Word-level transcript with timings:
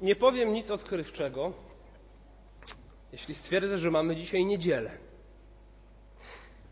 Nie 0.00 0.16
powiem 0.16 0.52
nic 0.52 0.70
odkrywczego, 0.70 1.52
jeśli 3.12 3.34
stwierdzę, 3.34 3.78
że 3.78 3.90
mamy 3.90 4.16
dzisiaj 4.16 4.44
niedzielę. 4.44 4.90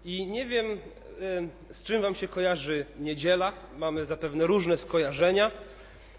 I 0.05 0.27
nie 0.27 0.45
wiem, 0.45 0.79
z 1.71 1.83
czym 1.85 2.03
Wam 2.03 2.15
się 2.15 2.29
kojarzy 2.29 2.87
niedziela. 2.99 3.53
Mamy 3.79 4.05
zapewne 4.05 4.47
różne 4.47 4.77
skojarzenia, 4.77 5.51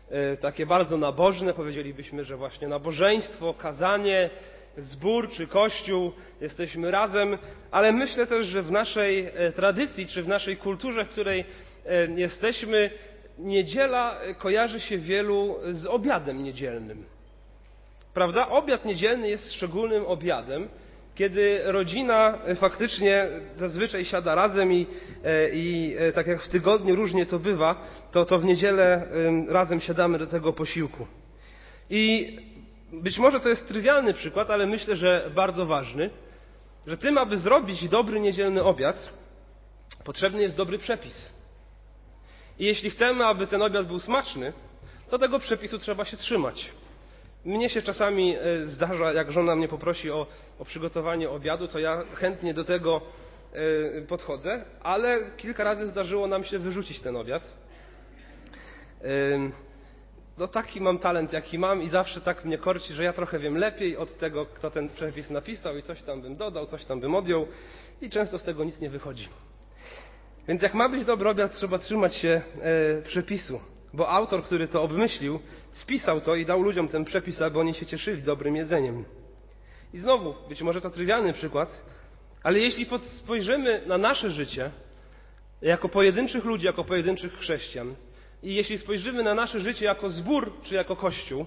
e, 0.09 0.37
takie 0.37 0.65
bardzo 0.65 0.97
nabożne. 0.97 1.53
Powiedzielibyśmy, 1.53 2.23
że 2.23 2.37
właśnie 2.37 2.67
nabożeństwo, 2.67 3.53
kazanie, 3.53 4.29
zbór 4.77 5.29
czy 5.29 5.47
kościół, 5.47 6.11
jesteśmy 6.41 6.91
razem, 6.91 7.37
ale 7.71 7.91
myślę 7.91 8.27
też, 8.27 8.45
że 8.45 8.63
w 8.63 8.71
naszej 8.71 9.25
e, 9.25 9.51
tradycji 9.51 10.07
czy 10.07 10.23
w 10.23 10.27
naszej 10.27 10.57
kulturze, 10.57 11.05
w 11.05 11.09
której 11.09 11.45
jesteśmy, 12.15 12.91
niedziela 13.39 14.17
kojarzy 14.37 14.79
się 14.79 14.97
wielu 14.97 15.55
z 15.71 15.85
obiadem 15.85 16.43
niedzielnym. 16.43 17.05
Prawda? 18.13 18.49
Obiad 18.49 18.85
niedzielny 18.85 19.29
jest 19.29 19.53
szczególnym 19.53 20.05
obiadem, 20.05 20.67
kiedy 21.15 21.61
rodzina 21.65 22.37
faktycznie 22.55 23.27
zazwyczaj 23.57 24.05
siada 24.05 24.35
razem 24.35 24.73
i, 24.73 24.87
e, 25.23 25.49
i 25.49 25.95
e, 25.97 26.11
tak 26.11 26.27
jak 26.27 26.41
w 26.41 26.47
tygodniu 26.47 26.95
różnie 26.95 27.25
to 27.25 27.39
bywa, 27.39 27.87
to, 28.11 28.25
to 28.25 28.39
w 28.39 28.45
niedzielę 28.45 29.07
razem 29.47 29.81
siadamy 29.81 30.17
do 30.17 30.27
tego 30.27 30.53
posiłku. 30.53 31.07
I 31.89 32.37
być 32.93 33.17
może 33.17 33.39
to 33.39 33.49
jest 33.49 33.67
trywialny 33.67 34.13
przykład, 34.13 34.49
ale 34.49 34.65
myślę, 34.65 34.95
że 34.95 35.31
bardzo 35.35 35.65
ważny, 35.65 36.09
że 36.87 36.97
tym, 36.97 37.17
aby 37.17 37.37
zrobić 37.37 37.89
dobry 37.89 38.19
niedzielny 38.19 38.63
obiad, 38.63 39.09
potrzebny 40.05 40.41
jest 40.41 40.55
dobry 40.55 40.77
przepis. 40.77 41.38
I 42.59 42.65
jeśli 42.65 42.89
chcemy, 42.89 43.25
aby 43.25 43.47
ten 43.47 43.61
obiad 43.61 43.87
był 43.87 43.99
smaczny, 43.99 44.53
to 45.09 45.17
tego 45.17 45.39
przepisu 45.39 45.77
trzeba 45.77 46.05
się 46.05 46.17
trzymać. 46.17 46.71
Mnie 47.45 47.69
się 47.69 47.81
czasami 47.81 48.35
e, 48.35 48.65
zdarza, 48.65 49.13
jak 49.13 49.31
żona 49.31 49.55
mnie 49.55 49.67
poprosi 49.67 50.11
o, 50.11 50.27
o 50.59 50.65
przygotowanie 50.65 51.29
obiadu, 51.29 51.67
to 51.67 51.79
ja 51.79 52.03
chętnie 52.13 52.53
do 52.53 52.63
tego 52.63 53.01
e, 53.53 54.01
podchodzę, 54.01 54.65
ale 54.83 55.19
kilka 55.37 55.63
razy 55.63 55.87
zdarzyło 55.87 56.27
nam 56.27 56.43
się 56.43 56.59
wyrzucić 56.59 56.99
ten 56.99 57.15
obiad. 57.15 57.53
No 60.37 60.47
taki 60.47 60.81
mam 60.81 60.99
talent, 60.99 61.33
jaki 61.33 61.59
mam 61.59 61.81
i 61.81 61.89
zawsze 61.89 62.21
tak 62.21 62.45
mnie 62.45 62.57
korci, 62.57 62.93
że 62.93 63.03
ja 63.03 63.13
trochę 63.13 63.39
wiem 63.39 63.57
lepiej 63.57 63.97
od 63.97 64.17
tego, 64.17 64.45
kto 64.45 64.71
ten 64.71 64.89
przepis 64.89 65.29
napisał 65.29 65.77
i 65.77 65.81
coś 65.81 66.01
tam 66.01 66.21
bym 66.21 66.35
dodał, 66.35 66.65
coś 66.65 66.85
tam 66.85 66.99
bym 66.99 67.15
odjął 67.15 67.47
i 68.01 68.09
często 68.09 68.39
z 68.39 68.43
tego 68.43 68.63
nic 68.63 68.79
nie 68.79 68.89
wychodzi. 68.89 69.27
Więc 70.49 70.61
jak 70.61 70.73
ma 70.73 70.89
być 70.89 71.05
dobry 71.05 71.29
obiad, 71.29 71.53
trzeba 71.53 71.77
trzymać 71.77 72.15
się 72.15 72.41
e, 72.61 73.01
przepisu, 73.01 73.59
bo 73.93 74.09
autor, 74.09 74.43
który 74.43 74.67
to 74.67 74.83
obmyślił, 74.83 75.39
spisał 75.69 76.21
to 76.21 76.35
i 76.35 76.45
dał 76.45 76.61
ludziom 76.61 76.87
ten 76.87 77.05
przepis, 77.05 77.41
aby 77.41 77.59
oni 77.59 77.73
się 77.73 77.85
cieszyli 77.85 78.23
dobrym 78.23 78.55
jedzeniem. 78.55 79.05
I 79.93 79.97
znowu, 79.97 80.35
być 80.49 80.61
może 80.61 80.81
to 80.81 80.89
trywialny 80.89 81.33
przykład, 81.33 81.83
ale 82.43 82.59
jeśli 82.59 82.87
spojrzymy 82.99 83.81
na 83.87 83.97
nasze 83.97 84.29
życie 84.29 84.71
jako 85.61 85.89
pojedynczych 85.89 86.45
ludzi, 86.45 86.65
jako 86.65 86.83
pojedynczych 86.83 87.33
chrześcijan, 87.33 87.95
i 88.43 88.55
jeśli 88.55 88.77
spojrzymy 88.77 89.23
na 89.23 89.33
nasze 89.33 89.59
życie 89.59 89.85
jako 89.85 90.09
zbór 90.09 90.53
czy 90.63 90.75
jako 90.75 90.95
kościół, 90.95 91.45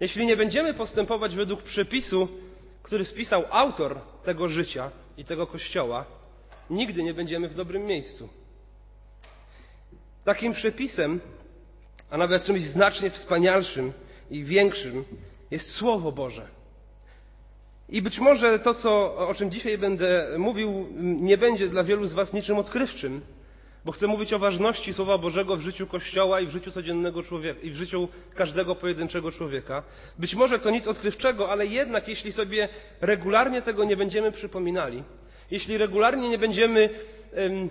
jeśli 0.00 0.26
nie 0.26 0.36
będziemy 0.36 0.74
postępować 0.74 1.34
według 1.34 1.62
przepisu, 1.62 2.28
który 2.82 3.04
spisał 3.04 3.44
autor 3.50 4.00
tego 4.24 4.48
życia 4.48 4.90
i 5.16 5.24
tego 5.24 5.46
kościoła, 5.46 6.17
nigdy 6.70 7.02
nie 7.02 7.14
będziemy 7.14 7.48
w 7.48 7.54
dobrym 7.54 7.86
miejscu. 7.86 8.28
Takim 10.24 10.52
przepisem, 10.52 11.20
a 12.10 12.18
nawet 12.18 12.44
czymś 12.44 12.62
znacznie 12.62 13.10
wspanialszym 13.10 13.92
i 14.30 14.44
większym 14.44 15.04
jest 15.50 15.70
Słowo 15.70 16.12
Boże. 16.12 16.48
I 17.88 18.02
być 18.02 18.18
może 18.18 18.58
to, 18.58 18.74
co, 18.74 19.16
o 19.28 19.34
czym 19.34 19.50
dzisiaj 19.50 19.78
będę 19.78 20.28
mówił, 20.38 20.88
nie 21.00 21.38
będzie 21.38 21.68
dla 21.68 21.84
wielu 21.84 22.06
z 22.06 22.14
Was 22.14 22.32
niczym 22.32 22.58
odkrywczym, 22.58 23.20
bo 23.84 23.92
chcę 23.92 24.06
mówić 24.06 24.32
o 24.32 24.38
ważności 24.38 24.94
Słowa 24.94 25.18
Bożego 25.18 25.56
w 25.56 25.60
życiu 25.60 25.86
Kościoła 25.86 26.40
i 26.40 26.46
w 26.46 26.50
życiu 26.50 26.70
codziennego 26.70 27.22
człowieka, 27.22 27.60
i 27.60 27.70
w 27.70 27.74
życiu 27.74 28.08
każdego 28.34 28.74
pojedynczego 28.74 29.32
człowieka. 29.32 29.82
Być 30.18 30.34
może 30.34 30.58
to 30.58 30.70
nic 30.70 30.86
odkrywczego, 30.86 31.50
ale 31.50 31.66
jednak 31.66 32.08
jeśli 32.08 32.32
sobie 32.32 32.68
regularnie 33.00 33.62
tego 33.62 33.84
nie 33.84 33.96
będziemy 33.96 34.32
przypominali, 34.32 35.02
jeśli 35.50 35.78
regularnie 35.78 36.28
nie 36.28 36.38
będziemy 36.38 36.90
um, 37.36 37.70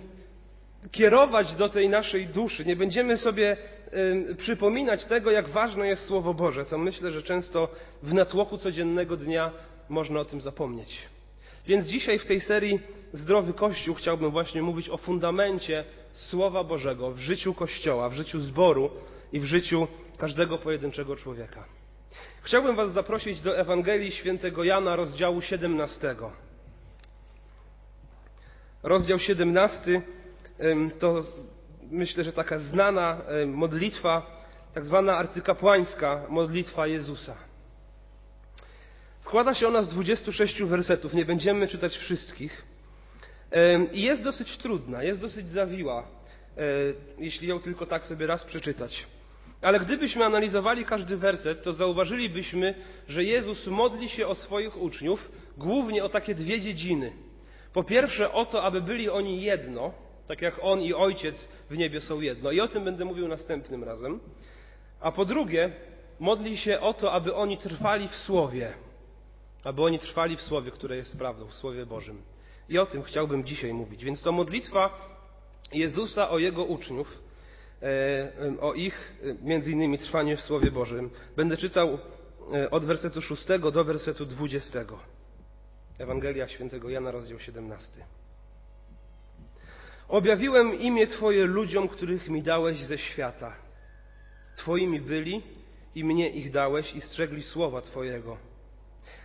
kierować 0.90 1.54
do 1.54 1.68
tej 1.68 1.88
naszej 1.88 2.26
duszy, 2.26 2.64
nie 2.64 2.76
będziemy 2.76 3.16
sobie 3.16 3.56
um, 3.92 4.36
przypominać 4.36 5.04
tego, 5.04 5.30
jak 5.30 5.48
ważne 5.48 5.88
jest 5.88 6.04
Słowo 6.04 6.34
Boże, 6.34 6.64
to 6.64 6.78
myślę, 6.78 7.10
że 7.10 7.22
często 7.22 7.68
w 8.02 8.14
natłoku 8.14 8.58
codziennego 8.58 9.16
dnia 9.16 9.52
można 9.88 10.20
o 10.20 10.24
tym 10.24 10.40
zapomnieć. 10.40 10.98
Więc 11.66 11.86
dzisiaj 11.86 12.18
w 12.18 12.26
tej 12.26 12.40
serii 12.40 12.80
Zdrowy 13.12 13.52
Kościół 13.52 13.94
chciałbym 13.94 14.30
właśnie 14.30 14.62
mówić 14.62 14.88
o 14.88 14.96
fundamencie 14.96 15.84
Słowa 16.12 16.64
Bożego 16.64 17.10
w 17.10 17.18
życiu 17.18 17.54
Kościoła, 17.54 18.08
w 18.08 18.14
życiu 18.14 18.40
zboru 18.40 18.90
i 19.32 19.40
w 19.40 19.44
życiu 19.44 19.86
każdego 20.18 20.58
pojedynczego 20.58 21.16
człowieka. 21.16 21.64
Chciałbym 22.42 22.76
Was 22.76 22.92
zaprosić 22.92 23.40
do 23.40 23.58
Ewangelii 23.58 24.12
Świętego 24.12 24.64
Jana, 24.64 24.96
rozdziału 24.96 25.40
17. 25.40 26.16
Rozdział 28.88 29.18
17 29.18 30.02
to 30.98 31.22
myślę, 31.90 32.24
że 32.24 32.32
taka 32.32 32.58
znana 32.58 33.20
modlitwa, 33.46 34.40
tak 34.74 34.84
zwana 34.84 35.16
arcykapłańska 35.16 36.22
modlitwa 36.28 36.86
Jezusa. 36.86 37.34
Składa 39.20 39.54
się 39.54 39.68
ona 39.68 39.82
z 39.82 39.88
26 39.88 40.62
wersetów, 40.62 41.14
nie 41.14 41.24
będziemy 41.24 41.68
czytać 41.68 41.96
wszystkich. 41.96 42.64
I 43.92 44.02
jest 44.02 44.22
dosyć 44.22 44.58
trudna, 44.58 45.02
jest 45.02 45.20
dosyć 45.20 45.48
zawiła, 45.48 46.02
e, 46.02 46.62
jeśli 47.18 47.48
ją 47.48 47.60
tylko 47.60 47.86
tak 47.86 48.04
sobie 48.04 48.26
raz 48.26 48.44
przeczytać. 48.44 49.06
Ale 49.62 49.80
gdybyśmy 49.80 50.24
analizowali 50.24 50.84
każdy 50.84 51.16
werset, 51.16 51.62
to 51.62 51.72
zauważylibyśmy, 51.72 52.74
że 53.08 53.24
Jezus 53.24 53.66
modli 53.66 54.08
się 54.08 54.26
o 54.26 54.34
swoich 54.34 54.76
uczniów 54.82 55.30
głównie 55.58 56.04
o 56.04 56.08
takie 56.08 56.34
dwie 56.34 56.60
dziedziny. 56.60 57.27
Po 57.78 57.84
pierwsze 57.84 58.32
o 58.32 58.46
to, 58.46 58.62
aby 58.62 58.80
byli 58.80 59.10
oni 59.10 59.42
jedno, 59.42 59.92
tak 60.26 60.42
jak 60.42 60.54
On 60.62 60.80
i 60.80 60.94
Ojciec 60.94 61.48
w 61.70 61.76
niebie 61.76 62.00
są 62.00 62.20
jedno. 62.20 62.50
I 62.50 62.60
o 62.60 62.68
tym 62.68 62.84
będę 62.84 63.04
mówił 63.04 63.28
następnym 63.28 63.84
razem. 63.84 64.20
A 65.00 65.12
po 65.12 65.24
drugie, 65.24 65.72
modli 66.20 66.56
się 66.56 66.80
o 66.80 66.94
to, 66.94 67.12
aby 67.12 67.34
oni 67.34 67.58
trwali 67.58 68.08
w 68.08 68.14
Słowie. 68.14 68.72
Aby 69.64 69.82
oni 69.82 69.98
trwali 69.98 70.36
w 70.36 70.40
Słowie, 70.40 70.70
które 70.70 70.96
jest 70.96 71.18
prawdą, 71.18 71.46
w 71.46 71.54
Słowie 71.54 71.86
Bożym. 71.86 72.22
I 72.68 72.78
o 72.78 72.86
tym 72.86 73.02
chciałbym 73.02 73.44
dzisiaj 73.44 73.72
mówić. 73.72 74.04
Więc 74.04 74.22
to 74.22 74.32
modlitwa 74.32 74.98
Jezusa 75.72 76.30
o 76.30 76.38
Jego 76.38 76.64
uczniów, 76.64 77.22
e, 77.82 78.60
o 78.60 78.74
ich 78.74 79.18
e, 79.22 79.46
między 79.46 79.72
innymi 79.72 79.98
trwanie 79.98 80.36
w 80.36 80.40
Słowie 80.40 80.70
Bożym. 80.70 81.10
Będę 81.36 81.56
czytał 81.56 81.98
e, 82.54 82.70
od 82.70 82.84
wersetu 82.84 83.22
6 83.22 83.46
do 83.72 83.84
wersetu 83.84 84.26
20. 84.26 84.84
Ewangelia 85.98 86.48
świętego 86.48 86.90
Jana, 86.90 87.10
rozdział 87.10 87.38
17. 87.38 88.04
Objawiłem 90.08 90.80
imię 90.80 91.06
Twoje 91.06 91.44
ludziom, 91.44 91.88
których 91.88 92.28
mi 92.28 92.42
dałeś 92.42 92.78
ze 92.78 92.98
świata. 92.98 93.56
Twoimi 94.56 95.00
byli 95.00 95.42
i 95.94 96.04
mnie 96.04 96.28
ich 96.28 96.50
dałeś 96.50 96.94
i 96.94 97.00
strzegli 97.00 97.42
słowa 97.42 97.80
Twojego. 97.80 98.36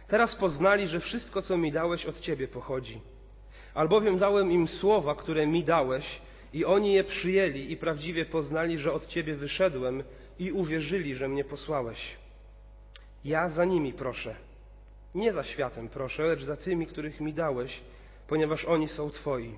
Teraz 0.07 0.35
poznali, 0.35 0.87
że 0.87 0.99
wszystko, 0.99 1.41
co 1.41 1.57
mi 1.57 1.71
dałeś, 1.71 2.05
od 2.05 2.19
Ciebie 2.19 2.47
pochodzi 2.47 3.01
Albowiem 3.73 4.17
dałem 4.17 4.51
im 4.51 4.67
słowa, 4.67 5.15
które 5.15 5.47
mi 5.47 5.63
dałeś, 5.63 6.21
i 6.53 6.65
oni 6.65 6.93
je 6.93 7.03
przyjęli 7.03 7.71
i 7.71 7.77
prawdziwie 7.77 8.25
poznali, 8.25 8.77
że 8.77 8.93
od 8.93 9.07
Ciebie 9.07 9.35
wyszedłem 9.35 10.03
i 10.39 10.51
uwierzyli, 10.51 11.15
że 11.15 11.27
mnie 11.27 11.43
posłałeś. 11.43 12.15
Ja 13.25 13.49
za 13.49 13.65
nimi 13.65 13.93
proszę. 13.93 14.35
Nie 15.15 15.33
za 15.33 15.43
światem 15.43 15.89
proszę, 15.89 16.23
lecz 16.23 16.43
za 16.43 16.55
tymi, 16.55 16.87
których 16.87 17.21
mi 17.21 17.33
dałeś, 17.33 17.81
ponieważ 18.27 18.65
oni 18.65 18.87
są 18.87 19.09
Twoi. 19.09 19.55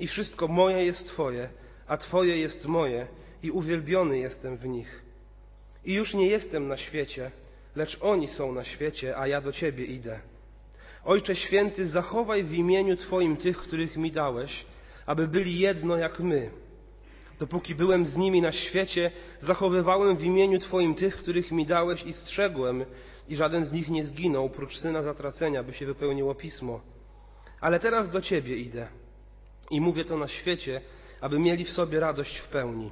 I 0.00 0.06
wszystko 0.06 0.48
moje 0.48 0.84
jest 0.84 1.06
Twoje, 1.06 1.48
a 1.86 1.96
Twoje 1.96 2.38
jest 2.38 2.66
moje, 2.66 3.06
i 3.42 3.50
uwielbiony 3.50 4.18
jestem 4.18 4.56
w 4.56 4.66
nich. 4.66 5.02
I 5.84 5.94
już 5.94 6.14
nie 6.14 6.26
jestem 6.26 6.68
na 6.68 6.76
świecie, 6.76 7.30
lecz 7.76 7.98
oni 8.00 8.28
są 8.28 8.52
na 8.52 8.64
świecie, 8.64 9.16
a 9.16 9.26
ja 9.26 9.40
do 9.40 9.52
Ciebie 9.52 9.84
idę. 9.84 10.20
Ojcze 11.04 11.36
Święty, 11.36 11.86
zachowaj 11.86 12.44
w 12.44 12.54
imieniu 12.54 12.96
Twoim 12.96 13.36
tych, 13.36 13.58
których 13.58 13.96
mi 13.96 14.10
dałeś, 14.10 14.66
aby 15.06 15.28
byli 15.28 15.58
jedno 15.58 15.96
jak 15.96 16.20
my. 16.20 16.50
Dopóki 17.38 17.74
byłem 17.74 18.06
z 18.06 18.16
nimi 18.16 18.42
na 18.42 18.52
świecie, 18.52 19.10
zachowywałem 19.40 20.16
w 20.16 20.24
imieniu 20.24 20.58
Twoim 20.58 20.94
tych, 20.94 21.16
których 21.16 21.52
mi 21.52 21.66
dałeś 21.66 22.02
i 22.02 22.12
strzegłem, 22.12 22.84
i 23.28 23.36
żaden 23.36 23.64
z 23.64 23.72
nich 23.72 23.88
nie 23.88 24.04
zginął, 24.04 24.50
prócz 24.50 24.78
syna 24.78 25.02
zatracenia, 25.02 25.62
by 25.62 25.72
się 25.72 25.86
wypełniło 25.86 26.34
pismo. 26.34 26.80
Ale 27.60 27.80
teraz 27.80 28.10
do 28.10 28.20
Ciebie 28.20 28.56
idę 28.56 28.88
i 29.70 29.80
mówię 29.80 30.04
to 30.04 30.16
na 30.16 30.28
świecie, 30.28 30.80
aby 31.20 31.38
mieli 31.38 31.64
w 31.64 31.70
sobie 31.70 32.00
radość 32.00 32.38
w 32.38 32.48
pełni. 32.48 32.90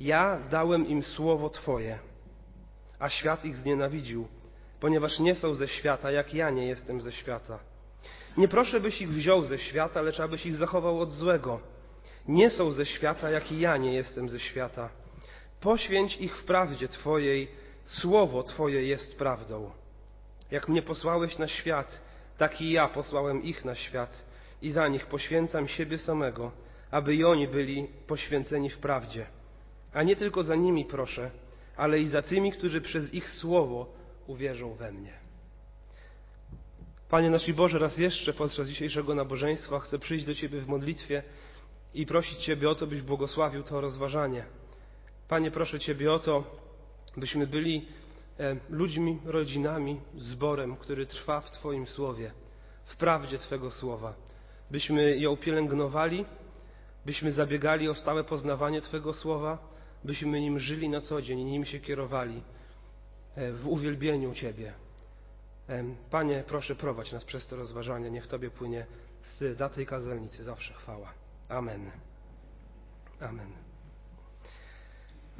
Ja 0.00 0.40
dałem 0.50 0.86
im 0.86 1.02
słowo 1.02 1.50
Twoje 1.50 1.98
a 3.00 3.08
świat 3.08 3.44
ich 3.44 3.56
znienawidził, 3.56 4.28
ponieważ 4.80 5.18
nie 5.18 5.34
są 5.34 5.54
ze 5.54 5.68
świata, 5.68 6.10
jak 6.10 6.34
ja 6.34 6.50
nie 6.50 6.66
jestem 6.66 7.00
ze 7.00 7.12
świata. 7.12 7.58
Nie 8.36 8.48
proszę, 8.48 8.80
byś 8.80 9.00
ich 9.00 9.08
wziął 9.08 9.44
ze 9.44 9.58
świata, 9.58 10.00
lecz 10.00 10.20
abyś 10.20 10.46
ich 10.46 10.56
zachował 10.56 11.00
od 11.00 11.10
złego. 11.10 11.60
Nie 12.28 12.50
są 12.50 12.72
ze 12.72 12.86
świata, 12.86 13.30
jak 13.30 13.52
i 13.52 13.60
ja 13.60 13.76
nie 13.76 13.92
jestem 13.92 14.28
ze 14.28 14.40
świata. 14.40 14.88
Poświęć 15.60 16.16
ich 16.16 16.36
w 16.36 16.44
prawdzie 16.44 16.88
Twojej, 16.88 17.48
słowo 17.90 18.42
Twoje 18.42 18.82
jest 18.82 19.18
prawdą. 19.18 19.70
Jak 20.50 20.68
mnie 20.68 20.82
posłałeś 20.82 21.38
na 21.38 21.48
świat, 21.48 22.00
tak 22.38 22.60
i 22.60 22.70
ja 22.70 22.88
posłałem 22.88 23.42
ich 23.42 23.64
na 23.64 23.74
świat 23.74 24.24
i 24.62 24.70
za 24.70 24.88
nich 24.88 25.06
poświęcam 25.06 25.68
siebie 25.68 25.98
samego, 25.98 26.52
aby 26.90 27.14
i 27.14 27.24
oni 27.24 27.48
byli 27.48 27.88
poświęceni 28.06 28.70
w 28.70 28.78
prawdzie. 28.78 29.26
A 29.92 30.02
nie 30.02 30.16
tylko 30.16 30.42
za 30.42 30.54
nimi 30.54 30.84
proszę, 30.84 31.30
ale 31.76 32.00
i 32.00 32.06
za 32.06 32.22
tymi, 32.22 32.52
którzy 32.52 32.80
przez 32.80 33.14
ich 33.14 33.30
słowo 33.30 33.92
uwierzą 34.26 34.74
we 34.74 34.92
mnie. 34.92 35.12
Panie 37.08 37.30
nasz 37.30 37.52
Boże, 37.52 37.78
raz 37.78 37.98
jeszcze 37.98 38.32
podczas 38.32 38.68
dzisiejszego 38.68 39.14
nabożeństwa 39.14 39.80
chcę 39.80 39.98
przyjść 39.98 40.24
do 40.24 40.34
Ciebie 40.34 40.60
w 40.60 40.68
modlitwie 40.68 41.22
i 41.94 42.06
prosić 42.06 42.38
Ciebie 42.38 42.70
o 42.70 42.74
to, 42.74 42.86
byś 42.86 43.02
błogosławił 43.02 43.62
to 43.62 43.80
rozważanie. 43.80 44.44
Panie, 45.28 45.50
proszę 45.50 45.80
Ciebie 45.80 46.12
o 46.12 46.18
to, 46.18 46.44
byśmy 47.16 47.46
byli 47.46 47.86
e, 48.40 48.56
ludźmi, 48.68 49.18
rodzinami, 49.24 50.00
zborem, 50.16 50.76
który 50.76 51.06
trwa 51.06 51.40
w 51.40 51.50
Twoim 51.50 51.86
słowie, 51.86 52.32
w 52.84 52.96
prawdzie 52.96 53.38
Twego 53.38 53.70
słowa. 53.70 54.14
Byśmy 54.70 55.18
ją 55.18 55.36
pielęgnowali, 55.36 56.24
byśmy 57.06 57.32
zabiegali 57.32 57.88
o 57.88 57.94
stałe 57.94 58.24
poznawanie 58.24 58.80
Twego 58.80 59.14
słowa, 59.14 59.58
byśmy 60.04 60.40
nim 60.40 60.58
żyli 60.58 60.88
na 60.88 61.00
co 61.00 61.22
dzień 61.22 61.44
nim 61.44 61.64
się 61.64 61.80
kierowali 61.80 62.42
e, 63.36 63.52
w 63.52 63.68
uwielbieniu 63.68 64.34
Ciebie. 64.34 64.72
E, 65.68 65.84
Panie, 66.10 66.44
proszę 66.46 66.74
prowadź 66.74 67.12
nas 67.12 67.24
przez 67.24 67.46
to 67.46 67.56
rozważanie. 67.56 68.10
Niech 68.10 68.26
Tobie 68.26 68.50
płynie 68.50 68.86
z 69.22 69.56
za 69.56 69.68
tej 69.68 69.86
kazelnicy 69.86 70.44
zawsze 70.44 70.74
chwała. 70.74 71.12
Amen. 71.48 71.90
Amen. 73.20 73.69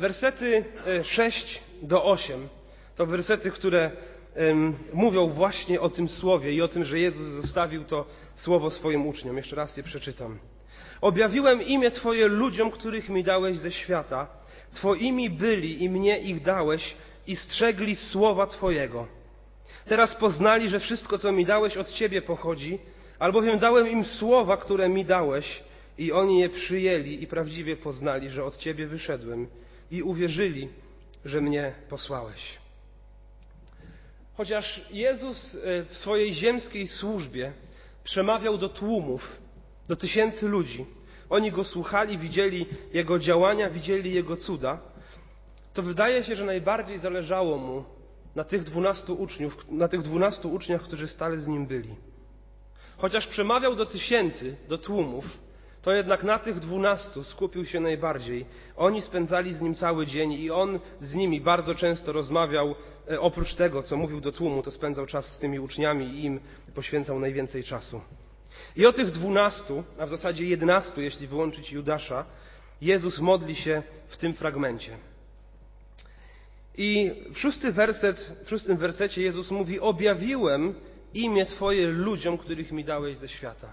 Wersety 0.01 0.65
6 1.03 1.57
e, 1.57 1.87
do 1.87 2.05
8 2.05 2.49
to 2.97 3.07
wersety, 3.07 3.51
które 3.51 3.91
mówią 4.93 5.29
właśnie 5.29 5.81
o 5.81 5.89
tym 5.89 6.09
słowie 6.09 6.53
i 6.53 6.63
o 6.63 6.69
tym, 6.69 6.85
że 6.85 6.99
Jezus 6.99 7.27
zostawił 7.27 7.85
to 7.85 8.07
słowo 8.35 8.71
swoim 8.71 9.07
uczniom. 9.07 9.37
Jeszcze 9.37 9.57
raz 9.57 9.77
je 9.77 9.83
przeczytam. 9.83 10.39
Objawiłem 11.01 11.63
imię 11.63 11.91
Twoje 11.91 12.29
ludziom, 12.29 12.71
których 12.71 13.09
mi 13.09 13.25
dałeś 13.25 13.59
ze 13.59 13.73
świata. 13.73 14.27
Twoimi 14.75 15.31
byli 15.31 15.85
i 15.85 15.91
mnie 15.91 16.19
ich 16.19 16.43
dałeś 16.43 16.95
i 17.27 17.37
strzegli 17.37 17.97
słowa 17.97 18.47
Twojego. 18.47 19.07
Teraz 19.89 20.15
poznali, 20.15 20.69
że 20.69 20.81
wszystko, 20.81 21.19
co 21.19 21.33
mi 21.33 21.45
dałeś, 21.45 21.77
od 21.77 21.93
Ciebie 21.93 22.23
pochodzi, 22.23 22.79
albowiem 23.19 23.59
dałem 23.59 23.89
im 23.89 24.05
słowa, 24.05 24.57
które 24.57 24.89
mi 24.89 25.05
dałeś 25.05 25.63
i 25.99 26.13
oni 26.13 26.41
je 26.41 26.49
przyjęli 26.49 27.23
i 27.23 27.27
prawdziwie 27.27 27.77
poznali, 27.77 28.31
że 28.31 28.45
od 28.45 28.57
Ciebie 28.57 28.87
wyszedłem 28.87 29.47
i 29.91 30.03
uwierzyli, 30.03 30.69
że 31.25 31.41
mnie 31.41 31.73
posłałeś. 31.89 32.59
Chociaż 34.37 34.85
Jezus 34.91 35.55
e, 35.55 35.85
w 35.85 35.97
swojej 35.97 36.35
ziemskiej 36.35 36.87
służbie 36.87 37.53
przemawiał 38.05 38.59
do 38.59 38.69
tłumów, 38.69 39.39
do 39.89 39.97
tysięcy 39.97 40.49
ludzi, 40.49 40.87
oni 41.31 41.53
go 41.53 41.65
słuchali, 41.65 42.19
widzieli 42.19 42.67
jego 42.93 43.19
działania, 43.19 43.71
widzieli 43.71 44.15
jego 44.15 44.37
cuda, 44.37 44.81
to 45.75 45.83
wydaje 45.83 46.25
się, 46.25 46.37
że 46.37 46.45
najbardziej 46.45 46.99
zależało 46.99 47.59
mu 47.59 47.85
na 48.35 48.45
tych 48.45 48.65
dwunastu 48.65 49.15
uczniów, 49.15 49.71
na 49.71 49.89
tych 49.89 50.03
dwunastu 50.03 50.53
uczniach, 50.53 50.83
którzy 50.83 51.09
stale 51.09 51.39
z 51.39 51.47
nim 51.49 51.67
byli. 51.67 51.95
Chociaż 52.97 53.27
przemawiał 53.27 53.77
do 53.77 53.87
tysięcy, 53.87 54.57
do 54.69 54.79
tłumów, 54.79 55.25
to 55.83 55.93
jednak 55.93 56.25
na 56.25 56.39
tych 56.39 56.59
dwunastu 56.59 57.25
skupił 57.25 57.67
się 57.67 57.81
najbardziej. 57.81 58.47
Oni 58.77 59.03
spędzali 59.03 59.53
z 59.53 59.61
nim 59.61 59.75
cały 59.75 60.07
dzień 60.07 60.33
i 60.33 60.51
on 60.51 60.81
z 61.01 61.15
nimi 61.15 61.41
bardzo 61.41 61.75
często 61.75 62.13
rozmawiał. 62.13 62.75
E, 63.11 63.21
oprócz 63.21 63.55
tego, 63.55 63.83
co 63.83 63.97
mówił 63.97 64.21
do 64.21 64.33
tłumu, 64.33 64.63
to 64.63 64.71
spędzał 64.71 65.07
czas 65.07 65.27
z 65.27 65.39
tymi 65.39 65.61
uczniami 65.61 66.07
i 66.07 66.25
im 66.25 66.41
poświęcał 66.75 67.21
najwięcej 67.21 67.65
czasu. 67.65 68.01
I 68.77 68.87
o 68.87 68.93
tych 68.93 69.11
dwunastu, 69.11 69.85
a 69.99 70.07
w 70.07 70.11
zasadzie 70.11 70.45
jedenastu, 70.45 71.01
jeśli 71.01 71.27
wyłączyć 71.27 71.73
Judasza, 71.73 72.25
Jezus 72.81 73.19
modli 73.19 73.57
się 73.57 73.83
w 74.09 74.17
tym 74.17 74.35
fragmencie. 74.35 74.97
I 76.77 77.11
w, 77.35 77.39
szósty 77.39 77.73
werset, 77.73 78.37
w 78.45 78.49
szóstym 78.49 78.77
wersecie 78.77 79.23
Jezus 79.23 79.51
mówi: 79.51 79.81
Objawiłem 79.81 80.75
imię 81.15 81.47
Twoje 81.47 81.87
ludziom, 81.87 82.39
których 82.39 82.73
mi 82.73 82.85
dałeś 82.85 83.17
ze 83.17 83.29
świata. 83.29 83.73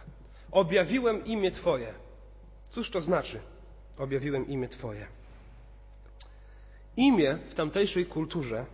Objawiłem 0.57 1.25
imię 1.25 1.51
Twoje. 1.51 1.93
Cóż 2.71 2.89
to 2.91 3.01
znaczy? 3.01 3.39
Objawiłem 3.97 4.47
imię 4.47 4.67
Twoje. 4.67 5.07
Imię 6.95 7.37
w 7.49 7.55
tamtejszej 7.55 8.05
kulturze 8.05 8.65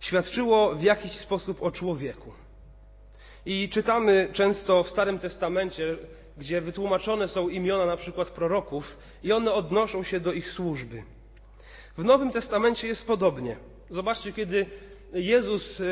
świadczyło 0.00 0.74
w 0.74 0.82
jakiś 0.82 1.12
sposób 1.12 1.62
o 1.62 1.70
człowieku. 1.70 2.32
I 3.46 3.68
czytamy 3.68 4.28
często 4.32 4.82
w 4.82 4.88
Starym 4.88 5.18
Testamencie, 5.18 5.96
gdzie 6.38 6.60
wytłumaczone 6.60 7.28
są 7.28 7.48
imiona 7.48 7.86
na 7.86 7.96
przykład 7.96 8.30
proroków, 8.30 8.96
i 9.22 9.32
one 9.32 9.52
odnoszą 9.52 10.02
się 10.02 10.20
do 10.20 10.32
ich 10.32 10.50
służby. 10.50 11.02
W 11.98 12.04
Nowym 12.04 12.30
Testamencie 12.30 12.88
jest 12.88 13.06
podobnie. 13.06 13.56
Zobaczcie, 13.90 14.32
kiedy 14.32 14.66
Jezus 15.12 15.82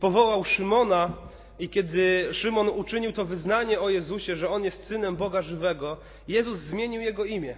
powołał 0.00 0.44
Szymona 0.44 1.12
i 1.60 1.68
kiedy 1.68 2.28
Szymon 2.32 2.68
uczynił 2.68 3.12
to 3.12 3.24
wyznanie 3.24 3.80
o 3.80 3.88
Jezusie, 3.88 4.36
że 4.36 4.48
On 4.48 4.64
jest 4.64 4.84
Synem 4.84 5.16
Boga 5.16 5.42
żywego, 5.42 5.96
Jezus 6.28 6.58
zmienił 6.58 7.00
jego 7.00 7.24
imię. 7.24 7.56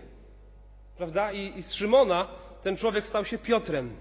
Prawda? 0.97 1.33
I, 1.33 1.59
I 1.59 1.63
z 1.63 1.73
Szymona 1.73 2.29
ten 2.63 2.77
człowiek 2.77 3.07
stał 3.07 3.25
się 3.25 3.39
Piotrem. 3.39 3.97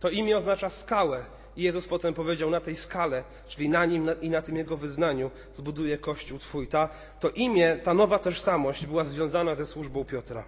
To 0.00 0.10
imię 0.10 0.36
oznacza 0.36 0.70
skałę. 0.70 1.24
I 1.56 1.62
Jezus 1.62 1.86
potem 1.86 2.14
powiedział, 2.14 2.50
na 2.50 2.60
tej 2.60 2.76
skale, 2.76 3.24
czyli 3.48 3.68
na 3.68 3.84
nim 3.84 4.10
i 4.20 4.30
na 4.30 4.42
tym 4.42 4.56
jego 4.56 4.76
wyznaniu, 4.76 5.30
zbuduje 5.54 5.98
Kościół 5.98 6.38
Twój. 6.38 6.68
Ta, 6.68 6.88
to 7.20 7.30
imię, 7.30 7.76
ta 7.84 7.94
nowa 7.94 8.18
tożsamość 8.18 8.86
była 8.86 9.04
związana 9.04 9.54
ze 9.54 9.66
służbą 9.66 10.04
Piotra. 10.04 10.44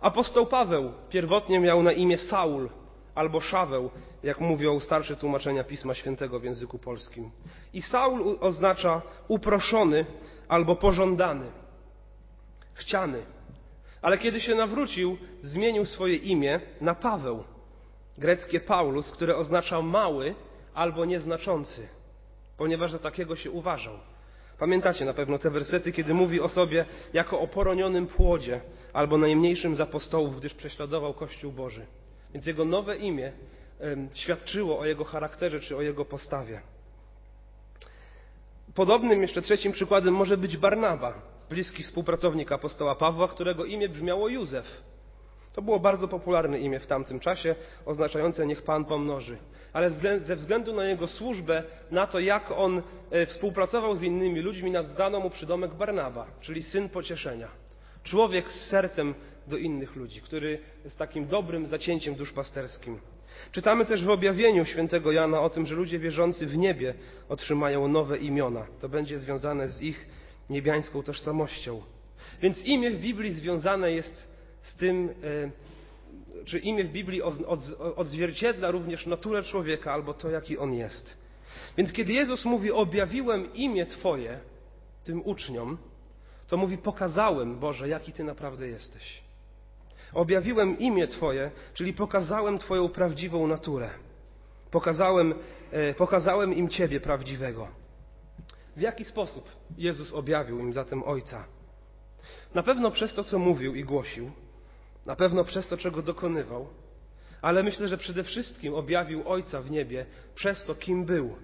Apostoł 0.00 0.46
Paweł 0.46 0.92
pierwotnie 1.10 1.60
miał 1.60 1.82
na 1.82 1.92
imię 1.92 2.18
Saul 2.18 2.68
albo 3.16 3.40
Szaweł, 3.40 3.90
jak 4.22 4.40
mówią 4.40 4.80
starsze 4.80 5.16
tłumaczenia 5.16 5.64
Pisma 5.64 5.94
Świętego 5.94 6.40
w 6.40 6.44
języku 6.44 6.78
polskim. 6.78 7.30
I 7.72 7.82
Saul 7.82 8.38
oznacza 8.40 9.02
uproszony 9.28 10.06
albo 10.48 10.76
pożądany, 10.76 11.46
chciany. 12.74 13.22
Ale 14.02 14.18
kiedy 14.18 14.40
się 14.40 14.54
nawrócił, 14.54 15.16
zmienił 15.40 15.86
swoje 15.86 16.16
imię 16.16 16.60
na 16.80 16.94
Paweł, 16.94 17.44
greckie 18.18 18.60
Paulus, 18.60 19.10
które 19.10 19.36
oznacza 19.36 19.82
mały 19.82 20.34
albo 20.74 21.04
nieznaczący, 21.04 21.88
ponieważ 22.56 22.92
za 22.92 22.98
takiego 22.98 23.36
się 23.36 23.50
uważał. 23.50 23.98
Pamiętacie 24.58 25.04
na 25.04 25.14
pewno 25.14 25.38
te 25.38 25.50
wersety, 25.50 25.92
kiedy 25.92 26.14
mówi 26.14 26.40
o 26.40 26.48
sobie 26.48 26.84
jako 27.12 27.40
o 27.40 27.46
poronionym 27.46 28.06
płodzie 28.06 28.60
albo 28.92 29.18
najmniejszym 29.18 29.76
z 29.76 29.80
apostołów, 29.80 30.36
gdyż 30.36 30.54
prześladował 30.54 31.14
Kościół 31.14 31.52
Boży. 31.52 31.86
Więc 32.34 32.46
jego 32.46 32.64
nowe 32.64 32.96
imię 32.96 33.32
świadczyło 34.14 34.78
o 34.78 34.86
jego 34.86 35.04
charakterze 35.04 35.60
czy 35.60 35.76
o 35.76 35.82
jego 35.82 36.04
postawie. 36.04 36.60
Podobnym 38.74 39.22
jeszcze 39.22 39.42
trzecim 39.42 39.72
przykładem 39.72 40.14
może 40.14 40.36
być 40.36 40.56
Barnaba, 40.56 41.22
bliski 41.50 41.82
współpracownik 41.82 42.52
apostoła 42.52 42.94
Pawła, 42.94 43.28
którego 43.28 43.64
imię 43.64 43.88
brzmiało 43.88 44.28
Józef. 44.28 44.66
To 45.52 45.62
było 45.62 45.80
bardzo 45.80 46.08
popularne 46.08 46.58
imię 46.58 46.80
w 46.80 46.86
tamtym 46.86 47.20
czasie, 47.20 47.54
oznaczające 47.86 48.46
niech 48.46 48.62
Pan 48.62 48.84
pomnoży. 48.84 49.38
Ale 49.72 49.90
ze 50.20 50.36
względu 50.36 50.74
na 50.74 50.84
jego 50.84 51.06
służbę, 51.06 51.62
na 51.90 52.06
to 52.06 52.20
jak 52.20 52.50
on 52.50 52.82
e, 53.10 53.26
współpracował 53.26 53.94
z 53.94 54.02
innymi 54.02 54.40
ludźmi, 54.40 54.72
zdano 54.82 55.20
mu 55.20 55.30
przydomek 55.30 55.74
Barnaba, 55.74 56.26
czyli 56.40 56.62
syn 56.62 56.88
pocieszenia. 56.88 57.48
Człowiek 58.02 58.50
z 58.50 58.68
sercem 58.68 59.14
do 59.46 59.56
innych 59.56 59.96
ludzi, 59.96 60.20
który 60.20 60.58
jest 60.84 60.98
takim 60.98 61.26
dobrym 61.26 61.66
zacięciem 61.66 62.14
duszpasterskim. 62.14 63.00
Czytamy 63.52 63.84
też 63.84 64.04
w 64.04 64.10
objawieniu 64.10 64.64
świętego 64.64 65.12
Jana 65.12 65.40
o 65.40 65.50
tym, 65.50 65.66
że 65.66 65.74
ludzie 65.74 65.98
wierzący 65.98 66.46
w 66.46 66.56
niebie 66.56 66.94
otrzymają 67.28 67.88
nowe 67.88 68.18
imiona. 68.18 68.66
To 68.80 68.88
będzie 68.88 69.18
związane 69.18 69.68
z 69.68 69.82
ich 69.82 70.08
niebiańską 70.50 71.02
tożsamością. 71.02 71.82
Więc 72.42 72.64
imię 72.64 72.90
w 72.90 73.00
Biblii 73.00 73.32
związane 73.32 73.92
jest 73.92 74.28
z 74.62 74.76
tym, 74.76 75.08
e, 75.08 76.44
czy 76.44 76.58
imię 76.58 76.84
w 76.84 76.92
Biblii 76.92 77.22
odzwierciedla 77.96 78.70
również 78.70 79.06
naturę 79.06 79.42
człowieka 79.42 79.92
albo 79.92 80.14
to, 80.14 80.30
jaki 80.30 80.58
on 80.58 80.74
jest. 80.74 81.18
Więc 81.76 81.92
kiedy 81.92 82.12
Jezus 82.12 82.44
mówi, 82.44 82.72
objawiłem 82.72 83.54
imię 83.54 83.86
Twoje 83.86 84.40
tym 85.04 85.22
uczniom, 85.24 85.78
to 86.48 86.56
mówi, 86.56 86.78
pokazałem, 86.78 87.58
Boże, 87.58 87.88
jaki 87.88 88.12
Ty 88.12 88.24
naprawdę 88.24 88.68
jesteś. 88.68 89.25
Objawiłem 90.12 90.78
imię 90.78 91.06
Twoje, 91.06 91.50
czyli 91.74 91.92
pokazałem 91.92 92.58
Twoją 92.58 92.88
prawdziwą 92.88 93.46
naturę. 93.46 93.90
Pokazałem, 94.70 95.34
e, 95.70 95.94
pokazałem 95.94 96.54
im 96.54 96.68
Ciebie 96.68 97.00
prawdziwego. 97.00 97.68
W 98.76 98.80
jaki 98.80 99.04
sposób 99.04 99.48
Jezus 99.78 100.12
objawił 100.12 100.58
im 100.58 100.72
zatem 100.72 101.02
Ojca? 101.02 101.44
Na 102.54 102.62
pewno 102.62 102.90
przez 102.90 103.14
to, 103.14 103.24
co 103.24 103.38
mówił 103.38 103.74
i 103.74 103.84
głosił, 103.84 104.30
na 105.06 105.16
pewno 105.16 105.44
przez 105.44 105.68
to, 105.68 105.76
czego 105.76 106.02
dokonywał, 106.02 106.68
ale 107.42 107.62
myślę, 107.62 107.88
że 107.88 107.98
przede 107.98 108.24
wszystkim 108.24 108.74
objawił 108.74 109.28
Ojca 109.28 109.62
w 109.62 109.70
niebie 109.70 110.06
przez 110.34 110.64
to, 110.64 110.74
kim 110.74 111.04
był. 111.04 111.36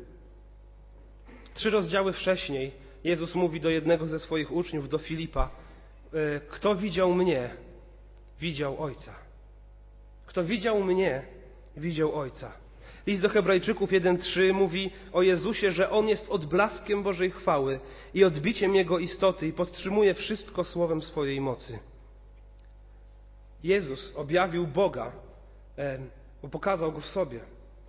Trzy 1.54 1.71
rozdziały 1.71 2.12
wcześniej 2.12 2.73
Jezus 3.04 3.35
mówi 3.35 3.61
do 3.61 3.71
jednego 3.71 4.07
ze 4.07 4.19
swoich 4.19 4.52
uczniów, 4.52 4.88
do 4.88 4.99
Filipa: 4.99 5.50
e, 6.14 6.40
Kto 6.40 6.75
widział 6.75 7.14
mnie, 7.14 7.50
widział 8.42 8.82
Ojca. 8.82 9.14
Kto 10.26 10.44
widział 10.44 10.84
mnie, 10.84 11.22
widział 11.76 12.14
Ojca. 12.14 12.52
List 13.06 13.22
do 13.22 13.28
Hebrajczyków 13.28 13.90
1:3 13.90 14.52
mówi 14.52 14.90
o 15.12 15.22
Jezusie, 15.22 15.72
że 15.72 15.90
On 15.90 16.08
jest 16.08 16.28
odblaskiem 16.28 17.02
Bożej 17.02 17.30
chwały 17.30 17.80
i 18.14 18.25
odbiciem 18.25 18.75
Jego 18.75 18.99
istoty 18.99 19.46
i 19.46 19.52
podtrzymuje 19.52 20.14
wszystko 20.14 20.64
słowem 20.64 21.02
swojej 21.02 21.40
mocy. 21.40 21.78
Jezus 23.64 24.12
objawił 24.16 24.66
Boga, 24.66 25.12
bo 26.42 26.49
pokazał 26.49 26.92
Go 26.92 27.00
w 27.00 27.06
sobie. 27.06 27.40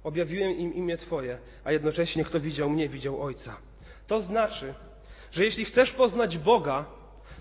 Objawiłem 0.03 0.51
im 0.51 0.73
imię 0.73 0.97
Twoje, 0.97 1.37
a 1.63 1.71
jednocześnie 1.71 2.25
kto 2.25 2.39
widział 2.39 2.69
mnie, 2.69 2.89
widział 2.89 3.23
Ojca. 3.23 3.57
To 4.07 4.21
znaczy, 4.21 4.73
że 5.31 5.43
jeśli 5.43 5.65
chcesz 5.65 5.91
poznać 5.91 6.37
Boga, 6.37 6.85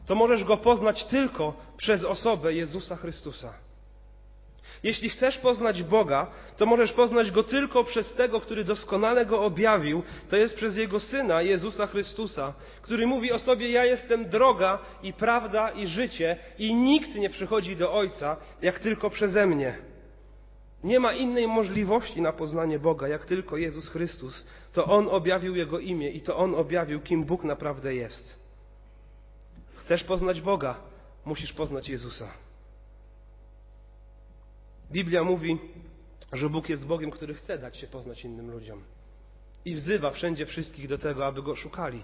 to 0.06 0.14
możesz 0.14 0.44
Go 0.44 0.56
poznać 0.56 1.04
tylko 1.04 1.54
przez 1.76 2.04
osobę 2.04 2.54
Jezusa 2.54 2.96
Chrystusa. 2.96 3.54
Jeśli 4.82 5.08
chcesz 5.08 5.38
poznać 5.38 5.82
Boga, 5.82 6.26
to 6.56 6.66
możesz 6.66 6.92
poznać 6.92 7.30
Go 7.30 7.42
tylko 7.42 7.84
przez 7.84 8.14
tego, 8.14 8.40
który 8.40 8.64
doskonale 8.64 9.26
Go 9.26 9.42
objawił, 9.42 10.02
to 10.30 10.36
jest 10.36 10.54
przez 10.54 10.76
Jego 10.76 11.00
Syna, 11.00 11.42
Jezusa 11.42 11.86
Chrystusa, 11.86 12.54
który 12.82 13.06
mówi 13.06 13.32
o 13.32 13.38
sobie, 13.38 13.70
ja 13.70 13.84
jestem 13.84 14.28
droga 14.28 14.78
i 15.02 15.12
prawda 15.12 15.70
i 15.70 15.86
życie 15.86 16.36
i 16.58 16.74
nikt 16.74 17.14
nie 17.14 17.30
przychodzi 17.30 17.76
do 17.76 17.92
Ojca, 17.92 18.36
jak 18.62 18.78
tylko 18.78 19.10
przeze 19.10 19.46
mnie. 19.46 19.74
Nie 20.84 21.00
ma 21.00 21.12
innej 21.12 21.48
możliwości 21.48 22.22
na 22.22 22.32
poznanie 22.32 22.78
Boga, 22.78 23.08
jak 23.08 23.24
tylko 23.24 23.56
Jezus 23.56 23.88
Chrystus. 23.88 24.46
To 24.72 24.84
On 24.84 25.08
objawił 25.08 25.56
Jego 25.56 25.78
imię 25.78 26.10
i 26.10 26.20
to 26.20 26.36
On 26.36 26.54
objawił, 26.54 27.00
kim 27.00 27.24
Bóg 27.24 27.44
naprawdę 27.44 27.94
jest. 27.94 28.41
Chcesz 29.84 30.04
poznać 30.04 30.40
Boga, 30.40 30.80
musisz 31.24 31.52
poznać 31.52 31.88
Jezusa. 31.88 32.30
Biblia 34.92 35.24
mówi, 35.24 35.58
że 36.32 36.50
Bóg 36.50 36.68
jest 36.68 36.86
Bogiem, 36.86 37.10
który 37.10 37.34
chce 37.34 37.58
dać 37.58 37.76
się 37.76 37.86
poznać 37.86 38.24
innym 38.24 38.50
ludziom. 38.50 38.82
I 39.64 39.74
wzywa 39.74 40.10
wszędzie 40.10 40.46
wszystkich 40.46 40.88
do 40.88 40.98
tego, 40.98 41.26
aby 41.26 41.42
Go 41.42 41.56
szukali. 41.56 42.02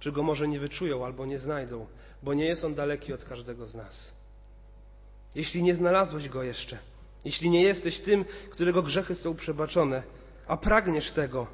Czy 0.00 0.12
Go 0.12 0.22
może 0.22 0.48
nie 0.48 0.60
wyczują 0.60 1.04
albo 1.04 1.26
nie 1.26 1.38
znajdą, 1.38 1.86
bo 2.22 2.34
nie 2.34 2.46
jest 2.46 2.64
On 2.64 2.74
daleki 2.74 3.12
od 3.12 3.24
każdego 3.24 3.66
z 3.66 3.74
nas. 3.74 4.12
Jeśli 5.34 5.62
nie 5.62 5.74
znalazłeś 5.74 6.28
Go 6.28 6.42
jeszcze, 6.42 6.78
jeśli 7.24 7.50
nie 7.50 7.62
jesteś 7.62 8.00
tym, 8.00 8.24
którego 8.50 8.82
grzechy 8.82 9.14
są 9.14 9.36
przebaczone, 9.36 10.02
a 10.46 10.56
pragniesz 10.56 11.12
tego, 11.12 11.46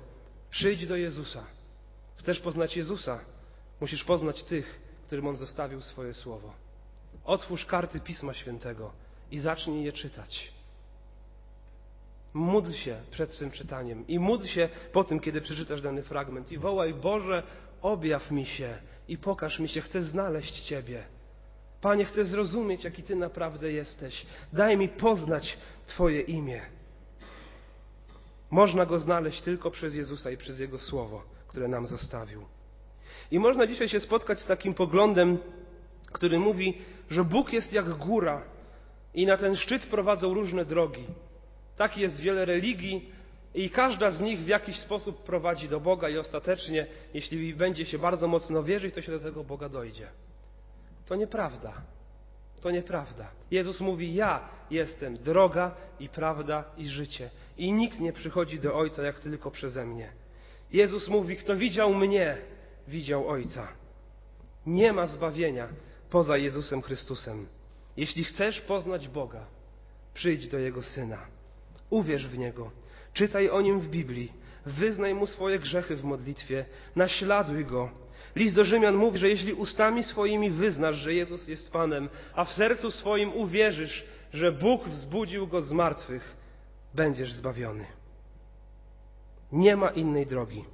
przyjdź 0.50 0.86
do 0.86 0.96
Jezusa. 0.96 1.46
Chcesz 2.16 2.40
poznać 2.40 2.76
Jezusa, 2.76 3.20
musisz 3.80 4.04
poznać 4.04 4.44
tych, 4.44 4.89
którym 5.10 5.26
On 5.26 5.36
zostawił 5.36 5.82
swoje 5.82 6.14
słowo. 6.14 6.52
Otwórz 7.24 7.66
karty 7.66 8.00
Pisma 8.00 8.34
Świętego 8.34 8.92
i 9.30 9.38
zacznij 9.38 9.84
je 9.84 9.92
czytać. 9.92 10.52
Módl 12.34 12.72
się 12.72 13.02
przed 13.10 13.30
swym 13.30 13.50
czytaniem 13.50 14.06
i 14.06 14.18
módl 14.18 14.46
się 14.46 14.68
po 14.92 15.04
tym, 15.04 15.20
kiedy 15.20 15.40
przeczytasz 15.40 15.80
dany 15.80 16.02
fragment 16.02 16.52
i 16.52 16.58
wołaj: 16.58 16.94
Boże, 16.94 17.42
objaw 17.82 18.30
mi 18.30 18.46
się 18.46 18.78
i 19.08 19.18
pokaż 19.18 19.58
mi 19.58 19.68
się, 19.68 19.80
chcę 19.80 20.02
znaleźć 20.02 20.60
Ciebie. 20.60 21.04
Panie, 21.80 22.04
chcę 22.04 22.24
zrozumieć, 22.24 22.84
jaki 22.84 23.02
Ty 23.02 23.16
naprawdę 23.16 23.72
jesteś. 23.72 24.26
Daj 24.52 24.76
mi 24.76 24.88
poznać 24.88 25.58
Twoje 25.86 26.20
imię. 26.20 26.62
Można 28.50 28.86
go 28.86 28.98
znaleźć 28.98 29.40
tylko 29.40 29.70
przez 29.70 29.94
Jezusa 29.94 30.30
i 30.30 30.36
przez 30.36 30.60
Jego 30.60 30.78
Słowo, 30.78 31.22
które 31.48 31.68
nam 31.68 31.86
zostawił. 31.86 32.59
I 33.30 33.38
można 33.38 33.66
dzisiaj 33.66 33.88
się 33.88 34.00
spotkać 34.00 34.40
z 34.40 34.46
takim 34.46 34.74
poglądem, 34.74 35.38
który 36.12 36.38
mówi, 36.38 36.78
że 37.10 37.24
Bóg 37.24 37.52
jest 37.52 37.72
jak 37.72 37.88
góra 37.88 38.42
i 39.14 39.26
na 39.26 39.36
ten 39.36 39.56
szczyt 39.56 39.86
prowadzą 39.86 40.34
różne 40.34 40.64
drogi. 40.64 41.06
Tak 41.76 41.98
jest 41.98 42.20
wiele 42.20 42.44
religii 42.44 43.10
i 43.54 43.70
każda 43.70 44.10
z 44.10 44.20
nich 44.20 44.38
w 44.38 44.48
jakiś 44.48 44.76
sposób 44.76 45.22
prowadzi 45.22 45.68
do 45.68 45.80
Boga 45.80 46.08
i 46.08 46.18
ostatecznie, 46.18 46.86
jeśli 47.14 47.54
będzie 47.54 47.86
się 47.86 47.98
bardzo 47.98 48.28
mocno 48.28 48.62
wierzyć, 48.62 48.94
to 48.94 49.02
się 49.02 49.12
do 49.12 49.20
tego 49.20 49.44
Boga 49.44 49.68
dojdzie. 49.68 50.08
To 51.06 51.16
nieprawda. 51.16 51.72
To 52.62 52.70
nieprawda. 52.70 53.30
Jezus 53.50 53.80
mówi: 53.80 54.14
Ja 54.14 54.48
jestem 54.70 55.16
droga 55.16 55.74
i 56.00 56.08
prawda 56.08 56.64
i 56.76 56.88
życie. 56.88 57.30
I 57.58 57.72
nikt 57.72 58.00
nie 58.00 58.12
przychodzi 58.12 58.60
do 58.60 58.74
Ojca 58.74 59.02
jak 59.02 59.20
tylko 59.20 59.50
przeze 59.50 59.86
mnie. 59.86 60.12
Jezus 60.72 61.08
mówi: 61.08 61.36
Kto 61.36 61.56
widział 61.56 61.94
mnie, 61.94 62.36
widział 62.90 63.28
Ojca. 63.28 63.68
Nie 64.66 64.92
ma 64.92 65.06
zbawienia 65.06 65.68
poza 66.10 66.36
Jezusem 66.36 66.82
Chrystusem. 66.82 67.46
Jeśli 67.96 68.24
chcesz 68.24 68.60
poznać 68.60 69.08
Boga, 69.08 69.46
przyjdź 70.14 70.48
do 70.48 70.58
Jego 70.58 70.82
Syna. 70.82 71.26
Uwierz 71.90 72.28
w 72.28 72.38
Niego. 72.38 72.70
Czytaj 73.12 73.48
o 73.48 73.60
Nim 73.60 73.80
w 73.80 73.88
Biblii. 73.88 74.32
Wyznaj 74.66 75.14
Mu 75.14 75.26
swoje 75.26 75.58
grzechy 75.58 75.96
w 75.96 76.04
modlitwie. 76.04 76.64
Naśladuj 76.96 77.64
Go. 77.64 77.90
List 78.36 78.54
do 78.54 78.64
Rzymian 78.64 78.96
mówi, 78.96 79.18
że 79.18 79.28
jeśli 79.28 79.52
ustami 79.52 80.04
swoimi 80.04 80.50
wyznasz, 80.50 80.96
że 80.96 81.14
Jezus 81.14 81.48
jest 81.48 81.70
Panem, 81.70 82.08
a 82.34 82.44
w 82.44 82.50
sercu 82.50 82.90
swoim 82.90 83.32
uwierzysz, 83.34 84.04
że 84.32 84.52
Bóg 84.52 84.88
wzbudził 84.88 85.46
Go 85.46 85.62
z 85.62 85.72
martwych, 85.72 86.36
będziesz 86.94 87.32
zbawiony. 87.32 87.86
Nie 89.52 89.76
ma 89.76 89.88
innej 89.88 90.26
drogi. 90.26 90.64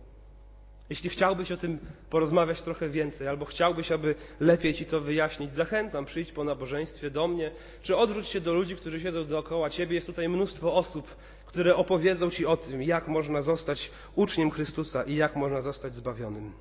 Jeśli 0.91 1.11
chciałbyś 1.11 1.53
o 1.53 1.57
tym 1.57 1.79
porozmawiać 2.11 2.63
trochę 2.63 2.89
więcej, 2.89 3.29
albo 3.29 3.45
chciałbyś, 3.45 3.93
aby 3.93 4.15
lepiej 4.41 4.75
Ci 4.75 4.87
to 4.87 5.01
wyjaśnić, 5.01 5.53
zachęcam, 5.53 6.05
przyjdź 6.05 6.33
po 6.33 6.45
nabożeństwie 6.45 7.11
do 7.11 7.29
mnie, 7.29 7.51
czy 7.83 7.97
odwróć 7.97 8.29
się 8.29 8.41
do 8.41 8.55
ludzi, 8.55 8.77
którzy 8.77 9.01
siedzą 9.01 9.25
dookoła 9.25 9.71
Ciebie. 9.71 9.95
Jest 9.95 10.07
tutaj 10.07 10.29
mnóstwo 10.29 10.75
osób, 10.75 11.17
które 11.47 11.77
opowiedzą 11.77 12.31
Ci 12.31 12.47
o 12.47 12.57
tym, 12.57 12.83
jak 12.83 13.09
można 13.09 13.43
zostać 13.43 13.91
uczniem 14.15 14.51
Chrystusa 14.51 15.03
i 15.03 15.15
jak 15.15 15.37
można 15.37 15.61
zostać 15.61 15.95
zbawionym. 15.95 16.53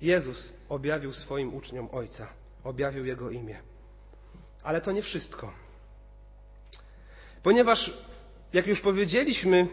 Jezus 0.00 0.52
objawił 0.68 1.12
swoim 1.12 1.54
uczniom 1.54 1.88
Ojca, 1.92 2.28
objawił 2.64 3.04
Jego 3.04 3.30
imię. 3.30 3.58
Ale 4.62 4.80
to 4.80 4.92
nie 4.92 5.02
wszystko. 5.02 5.52
Ponieważ, 7.42 7.92
jak 8.52 8.66
już 8.66 8.80
powiedzieliśmy, 8.80 9.68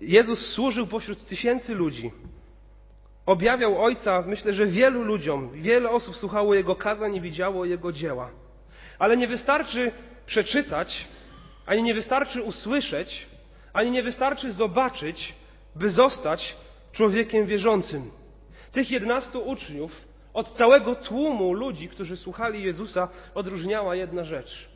Jezus 0.00 0.46
służył 0.46 0.86
pośród 0.86 1.26
tysięcy 1.26 1.74
ludzi. 1.74 2.10
Objawiał 3.26 3.84
Ojca, 3.84 4.22
myślę, 4.26 4.52
że 4.52 4.66
wielu 4.66 5.02
ludziom, 5.02 5.50
wiele 5.52 5.90
osób 5.90 6.16
słuchało 6.16 6.54
Jego 6.54 6.76
kazań 6.76 7.14
i 7.14 7.20
widziało 7.20 7.64
Jego 7.64 7.92
dzieła. 7.92 8.30
Ale 8.98 9.16
nie 9.16 9.28
wystarczy 9.28 9.92
przeczytać, 10.26 11.08
ani 11.66 11.82
nie 11.82 11.94
wystarczy 11.94 12.42
usłyszeć, 12.42 13.26
ani 13.72 13.90
nie 13.90 14.02
wystarczy 14.02 14.52
zobaczyć, 14.52 15.34
by 15.76 15.90
zostać 15.90 16.56
człowiekiem 16.92 17.46
wierzącym. 17.46 18.10
Tych 18.72 18.90
jedenastu 18.90 19.40
uczniów 19.40 20.04
od 20.34 20.52
całego 20.52 20.94
tłumu 20.94 21.52
ludzi, 21.52 21.88
którzy 21.88 22.16
słuchali 22.16 22.62
Jezusa, 22.62 23.08
odróżniała 23.34 23.94
jedna 23.94 24.24
rzecz. 24.24 24.68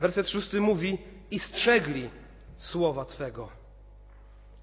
Werset 0.00 0.28
szósty 0.28 0.60
mówi: 0.60 0.98
i 1.30 1.38
strzegli 1.38 2.10
słowa 2.58 3.04
Twego. 3.04 3.48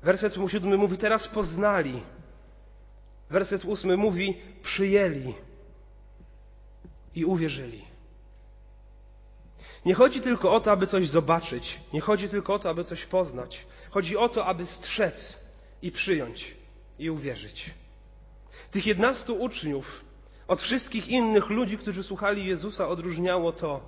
Werset 0.03 0.35
siódmy 0.47 0.77
mówi: 0.77 0.97
teraz 0.97 1.27
poznali. 1.27 2.01
Werset 3.29 3.65
ósmy 3.65 3.97
mówi: 3.97 4.37
przyjęli 4.63 5.33
i 7.15 7.25
uwierzyli. 7.25 7.85
Nie 9.85 9.93
chodzi 9.93 10.21
tylko 10.21 10.53
o 10.53 10.59
to, 10.59 10.71
aby 10.71 10.87
coś 10.87 11.09
zobaczyć, 11.09 11.79
nie 11.93 12.01
chodzi 12.01 12.29
tylko 12.29 12.53
o 12.53 12.59
to, 12.59 12.69
aby 12.69 12.83
coś 12.83 13.05
poznać. 13.05 13.65
Chodzi 13.89 14.17
o 14.17 14.29
to, 14.29 14.45
aby 14.45 14.65
strzec 14.65 15.35
i 15.81 15.91
przyjąć 15.91 16.55
i 16.99 17.09
uwierzyć. 17.09 17.73
Tych 18.71 18.85
jedenastu 18.85 19.35
uczniów 19.35 20.05
od 20.47 20.61
wszystkich 20.61 21.07
innych 21.07 21.49
ludzi, 21.49 21.77
którzy 21.77 22.03
słuchali 22.03 22.45
Jezusa, 22.45 22.87
odróżniało 22.87 23.51
to, 23.51 23.81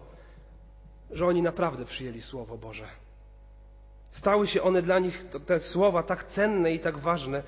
że 1.12 1.25
oni 1.25 1.41
naprawdę 1.41 1.86
przyjęli 1.86 2.22
Słowo 2.22 2.58
Boże. 2.58 2.88
Stały 4.10 4.48
się 4.48 4.62
one 4.62 4.82
dla 4.82 5.00
nich, 5.00 5.26
te 5.46 5.60
słowa, 5.60 6.04
tak 6.04 6.24
cenne 6.24 6.74
i 6.74 6.80
tak 6.80 6.98
ważne, 6.98 7.44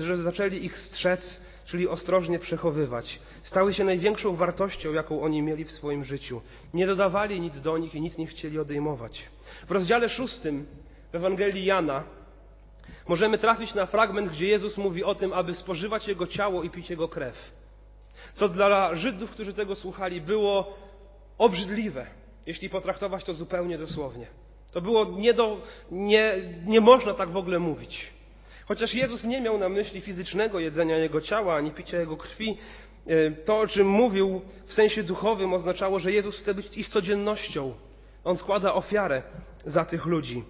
że 0.00 0.16
zaczęli 0.16 0.64
ich 0.64 0.78
strzec, 0.78 1.40
czyli 1.66 1.88
ostrożnie 1.88 2.38
przechowywać. 2.38 3.20
Stały 3.42 3.74
się 3.74 3.84
największą 3.84 4.36
wartością, 4.36 4.92
jaką 4.92 5.22
oni 5.22 5.42
mieli 5.42 5.64
w 5.64 5.72
swoim 5.72 6.04
życiu. 6.04 6.40
Nie 6.74 6.86
dodawali 6.86 7.40
nic 7.40 7.60
do 7.60 7.78
nich 7.78 7.94
i 7.94 8.00
nic 8.00 8.18
nie 8.18 8.26
chcieli 8.26 8.58
odejmować. 8.58 9.22
W 9.68 9.70
rozdziale 9.70 10.08
szóstym 10.08 10.66
w 11.12 11.14
Ewangelii 11.14 11.64
Jana 11.64 12.04
możemy 13.08 13.38
trafić 13.38 13.74
na 13.74 13.86
fragment, 13.86 14.28
gdzie 14.28 14.46
Jezus 14.48 14.76
mówi 14.76 15.04
o 15.04 15.14
tym, 15.14 15.32
aby 15.32 15.54
spożywać 15.54 16.08
Jego 16.08 16.26
ciało 16.26 16.62
i 16.62 16.70
pić 16.70 16.90
Jego 16.90 17.08
krew. 17.08 17.52
Co 18.34 18.48
dla 18.48 18.94
Żydów, 18.94 19.30
którzy 19.30 19.54
tego 19.54 19.74
słuchali, 19.74 20.20
było 20.20 20.78
obrzydliwe, 21.38 22.06
jeśli 22.46 22.70
potraktować 22.70 23.24
to 23.24 23.34
zupełnie 23.34 23.78
dosłownie. 23.78 24.26
To 24.72 24.80
było 24.80 25.04
nie, 25.04 25.34
do, 25.34 25.60
nie, 25.90 26.34
nie 26.66 26.80
można 26.80 27.14
tak 27.14 27.30
w 27.30 27.36
ogóle 27.36 27.58
mówić. 27.58 28.10
Chociaż 28.64 28.94
Jezus 28.94 29.24
nie 29.24 29.40
miał 29.40 29.58
na 29.58 29.68
myśli 29.68 30.00
fizycznego 30.00 30.60
jedzenia 30.60 30.98
Jego 30.98 31.20
ciała 31.20 31.56
ani 31.56 31.70
picia 31.70 32.00
Jego 32.00 32.16
krwi, 32.16 32.58
e, 33.06 33.30
to, 33.30 33.58
o 33.58 33.66
czym 33.66 33.88
mówił 33.88 34.40
w 34.66 34.72
sensie 34.72 35.02
duchowym, 35.02 35.54
oznaczało, 35.54 35.98
że 35.98 36.12
Jezus 36.12 36.38
chce 36.38 36.54
być 36.54 36.76
ich 36.76 36.88
codziennością. 36.88 37.74
On 38.24 38.36
składa 38.36 38.74
ofiarę 38.74 39.22
za 39.64 39.84
tych 39.84 40.06
ludzi. 40.06 40.44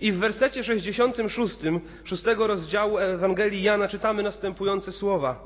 I 0.00 0.12
w 0.12 0.18
wersecie 0.18 0.64
66, 0.64 1.54
6 2.04 2.24
rozdziału 2.38 2.98
Ewangelii 2.98 3.62
Jana 3.62 3.88
czytamy 3.88 4.22
następujące 4.22 4.92
słowa, 4.92 5.44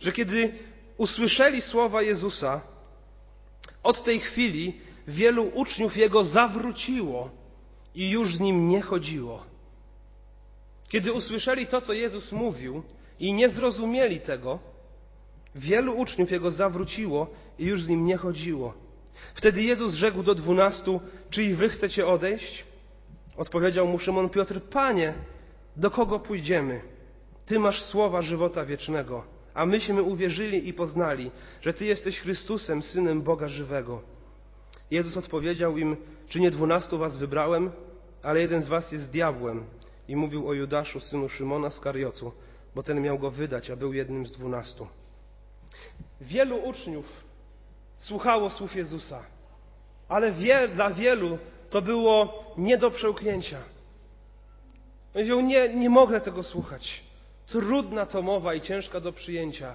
że 0.00 0.12
kiedy 0.12 0.52
usłyszeli 0.96 1.60
słowa 1.60 2.02
Jezusa, 2.02 2.60
od 3.82 4.04
tej 4.04 4.20
chwili 4.20 4.80
wielu 5.08 5.50
uczniów 5.54 5.96
Jego 5.96 6.24
zawróciło 6.24 7.41
i 7.94 8.10
już 8.10 8.36
z 8.36 8.40
Nim 8.40 8.68
nie 8.68 8.82
chodziło. 8.82 9.44
Kiedy 10.88 11.12
usłyszeli 11.12 11.66
to, 11.66 11.80
co 11.80 11.92
Jezus 11.92 12.32
mówił 12.32 12.82
i 13.20 13.32
nie 13.32 13.48
zrozumieli 13.48 14.20
tego, 14.20 14.58
wielu 15.54 15.98
uczniów 15.98 16.30
Jego 16.30 16.50
zawróciło 16.50 17.26
i 17.58 17.64
już 17.64 17.82
z 17.82 17.88
Nim 17.88 18.06
nie 18.06 18.16
chodziło. 18.16 18.74
Wtedy 19.34 19.62
Jezus 19.62 19.94
rzekł 19.94 20.22
do 20.22 20.34
dwunastu, 20.34 21.00
czy 21.30 21.42
i 21.42 21.54
wy 21.54 21.68
chcecie 21.68 22.06
odejść? 22.06 22.64
Odpowiedział 23.36 23.86
mu 23.86 23.98
Szymon 23.98 24.28
Piotr, 24.28 24.60
Panie, 24.60 25.14
do 25.76 25.90
kogo 25.90 26.18
pójdziemy? 26.20 26.80
Ty 27.46 27.58
masz 27.58 27.84
słowa 27.84 28.22
żywota 28.22 28.64
wiecznego, 28.64 29.24
a 29.54 29.66
myśmy 29.66 30.02
uwierzyli 30.02 30.68
i 30.68 30.72
poznali, 30.72 31.30
że 31.60 31.72
Ty 31.72 31.84
jesteś 31.84 32.20
Chrystusem, 32.20 32.82
Synem 32.82 33.22
Boga 33.22 33.48
żywego. 33.48 34.02
Jezus 34.92 35.16
odpowiedział 35.16 35.78
im, 35.78 35.96
czy 36.28 36.40
nie 36.40 36.50
dwunastu 36.50 36.98
was 36.98 37.16
wybrałem, 37.16 37.70
ale 38.22 38.40
jeden 38.40 38.62
z 38.62 38.68
was 38.68 38.92
jest 38.92 39.10
diabłem. 39.10 39.64
I 40.08 40.16
mówił 40.16 40.48
o 40.48 40.52
Judaszu, 40.52 41.00
synu 41.00 41.28
Szymona 41.28 41.70
z 41.70 41.80
Kariotu, 41.80 42.32
bo 42.74 42.82
ten 42.82 43.02
miał 43.02 43.18
go 43.18 43.30
wydać, 43.30 43.70
a 43.70 43.76
był 43.76 43.92
jednym 43.92 44.26
z 44.26 44.32
dwunastu. 44.32 44.86
Wielu 46.20 46.56
uczniów 46.56 47.24
słuchało 47.98 48.50
słów 48.50 48.76
Jezusa, 48.76 49.22
ale 50.08 50.32
wie, 50.32 50.68
dla 50.68 50.90
wielu 50.90 51.38
to 51.70 51.82
było 51.82 52.44
nie 52.58 52.78
do 52.78 52.90
przełknięcia. 52.90 53.58
Mówią, 55.14 55.40
nie, 55.40 55.74
nie 55.74 55.90
mogę 55.90 56.20
tego 56.20 56.42
słuchać. 56.42 57.02
Trudna 57.46 58.06
to 58.06 58.22
mowa 58.22 58.54
i 58.54 58.60
ciężka 58.60 59.00
do 59.00 59.12
przyjęcia. 59.12 59.74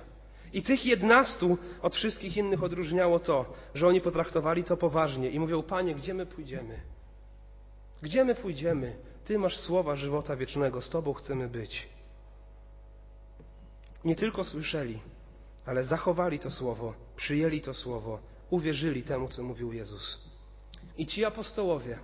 I 0.53 0.61
tych 0.61 0.85
jednastu 0.85 1.57
od 1.81 1.95
wszystkich 1.95 2.37
innych 2.37 2.63
odróżniało 2.63 3.19
to, 3.19 3.53
że 3.73 3.87
oni 3.87 4.01
potraktowali 4.01 4.63
to 4.63 4.77
poważnie 4.77 5.29
i 5.29 5.39
mówią, 5.39 5.63
Panie, 5.63 5.95
gdzie 5.95 6.13
my 6.13 6.25
pójdziemy? 6.25 6.79
Gdzie 8.01 8.23
my 8.23 8.35
pójdziemy? 8.35 8.95
Ty 9.25 9.39
masz 9.39 9.57
słowa 9.57 9.95
żywota 9.95 10.35
wiecznego, 10.35 10.81
z 10.81 10.89
Tobą 10.89 11.13
chcemy 11.13 11.47
być. 11.47 11.89
Nie 14.05 14.15
tylko 14.15 14.43
słyszeli, 14.43 14.99
ale 15.65 15.83
zachowali 15.83 16.39
to 16.39 16.51
słowo, 16.51 16.93
przyjęli 17.15 17.61
to 17.61 17.73
słowo, 17.73 18.19
uwierzyli 18.49 19.03
temu, 19.03 19.27
co 19.27 19.43
mówił 19.43 19.73
Jezus. 19.73 20.19
I 20.97 21.05
ci 21.05 21.25
apostołowie 21.25 21.99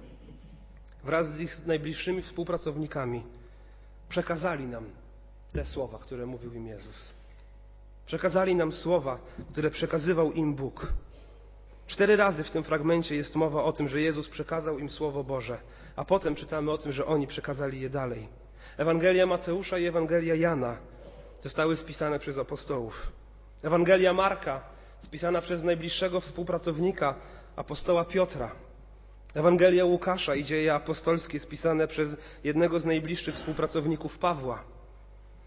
wraz 1.03 1.35
z 1.35 1.39
ich 1.39 1.65
najbliższymi 1.65 2.21
współpracownikami 2.21 3.23
przekazali 4.09 4.65
nam 4.65 4.85
te 5.53 5.65
słowa, 5.65 5.99
które 5.99 6.25
mówił 6.25 6.53
im 6.53 6.67
Jezus. 6.67 7.13
Przekazali 8.05 8.55
nam 8.55 8.71
słowa, 8.71 9.17
które 9.51 9.69
przekazywał 9.69 10.31
im 10.31 10.55
Bóg. 10.55 10.93
Cztery 11.87 12.15
razy 12.15 12.43
w 12.43 12.49
tym 12.49 12.63
fragmencie 12.63 13.15
jest 13.15 13.35
mowa 13.35 13.63
o 13.63 13.71
tym, 13.71 13.87
że 13.87 14.01
Jezus 14.01 14.29
przekazał 14.29 14.79
im 14.79 14.89
Słowo 14.89 15.23
Boże, 15.23 15.57
a 15.95 16.05
potem 16.05 16.35
czytamy 16.35 16.71
o 16.71 16.77
tym, 16.77 16.91
że 16.91 17.05
oni 17.05 17.27
przekazali 17.27 17.81
je 17.81 17.89
dalej. 17.89 18.27
Ewangelia 18.77 19.25
Mateusza 19.25 19.77
i 19.77 19.85
Ewangelia 19.85 20.35
Jana 20.35 20.77
zostały 21.41 21.77
spisane 21.77 22.19
przez 22.19 22.37
apostołów. 22.37 23.11
Ewangelia 23.63 24.13
Marka 24.13 24.61
spisana 24.99 25.41
przez 25.41 25.63
najbliższego 25.63 26.21
współpracownika 26.21 27.15
apostoła 27.55 28.05
Piotra. 28.05 28.51
Ewangelia 29.35 29.85
Łukasza 29.85 30.35
i 30.35 30.43
dzieje 30.43 30.73
apostolskie 30.73 31.39
spisane 31.39 31.87
przez 31.87 32.17
jednego 32.43 32.79
z 32.79 32.85
najbliższych 32.85 33.35
współpracowników 33.35 34.17
Pawła. 34.17 34.63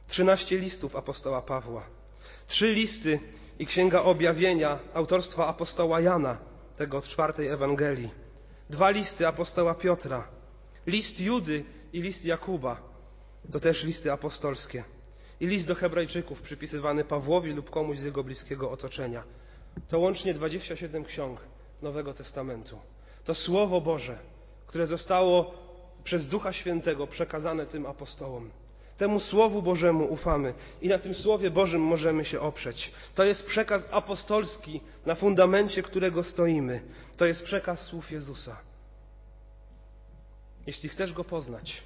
Trzynaście 0.08 0.58
listów 0.58 0.96
apostoła 0.96 1.42
Pawła. 1.42 1.86
Trzy 2.46 2.72
listy 2.72 3.20
i 3.58 3.66
Księga 3.66 4.02
Objawienia 4.02 4.78
autorstwa 4.94 5.46
apostoła 5.46 6.00
Jana, 6.00 6.38
tego 6.76 6.98
od 6.98 7.04
czwartej 7.08 7.48
Ewangelii. 7.48 8.10
Dwa 8.70 8.90
listy 8.90 9.26
apostoła 9.28 9.74
Piotra. 9.74 10.28
List 10.86 11.20
Judy 11.20 11.64
i 11.92 12.02
list 12.02 12.24
Jakuba. 12.24 12.80
To 13.52 13.60
też 13.60 13.84
listy 13.84 14.12
apostolskie. 14.12 14.84
I 15.40 15.46
list 15.46 15.66
do 15.66 15.74
Hebrajczyków 15.74 16.42
przypisywany 16.42 17.04
Pawłowi 17.04 17.52
lub 17.52 17.70
komuś 17.70 17.98
z 17.98 18.04
jego 18.04 18.24
bliskiego 18.24 18.70
otoczenia. 18.70 19.22
To 19.88 19.98
łącznie 19.98 20.34
27 20.34 21.04
ksiąg 21.04 21.40
Nowego 21.82 22.14
Testamentu. 22.14 22.78
To 23.24 23.34
Słowo 23.34 23.80
Boże, 23.80 24.18
które 24.66 24.86
zostało 24.86 25.54
przez 26.04 26.28
Ducha 26.28 26.52
Świętego 26.52 27.06
przekazane 27.06 27.66
tym 27.66 27.86
apostołom. 27.86 28.50
Temu 28.96 29.20
Słowu 29.20 29.62
Bożemu 29.62 30.12
ufamy 30.12 30.54
i 30.82 30.88
na 30.88 30.98
tym 30.98 31.14
Słowie 31.14 31.50
Bożym 31.50 31.80
możemy 31.80 32.24
się 32.24 32.40
oprzeć. 32.40 32.92
To 33.14 33.24
jest 33.24 33.46
przekaz 33.46 33.88
apostolski, 33.90 34.80
na 35.06 35.14
fundamencie 35.14 35.82
którego 35.82 36.24
stoimy. 36.24 36.80
To 37.16 37.26
jest 37.26 37.42
przekaz 37.42 37.80
słów 37.80 38.10
Jezusa. 38.10 38.56
Jeśli 40.66 40.88
chcesz 40.88 41.12
go 41.12 41.24
poznać, 41.24 41.82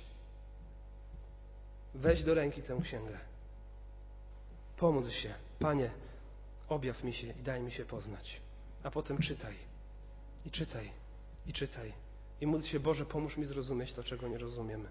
weź 1.95 2.23
do 2.23 2.35
ręki 2.35 2.63
tę 2.63 2.79
księgę. 2.83 3.19
Pomódl 4.77 5.11
się, 5.11 5.35
Panie, 5.59 5.91
objaw 6.69 7.05
mi 7.05 7.13
się 7.13 7.27
i 7.27 7.43
daj 7.43 7.61
mi 7.61 7.73
się 7.73 7.85
poznać. 7.85 8.41
A 8.83 8.91
potem 8.91 9.19
czytaj 9.19 9.55
i 10.47 10.51
czytaj 10.51 10.91
i 11.47 11.53
czytaj. 11.53 11.93
I 12.41 12.47
módl 12.47 12.65
się, 12.65 12.81
Boże, 12.81 13.07
pomóż 13.07 13.37
mi 13.37 13.45
zrozumieć 13.45 13.93
to, 13.93 14.05
czego 14.05 14.29
nie 14.29 14.39
rozumiemy. 14.39 14.89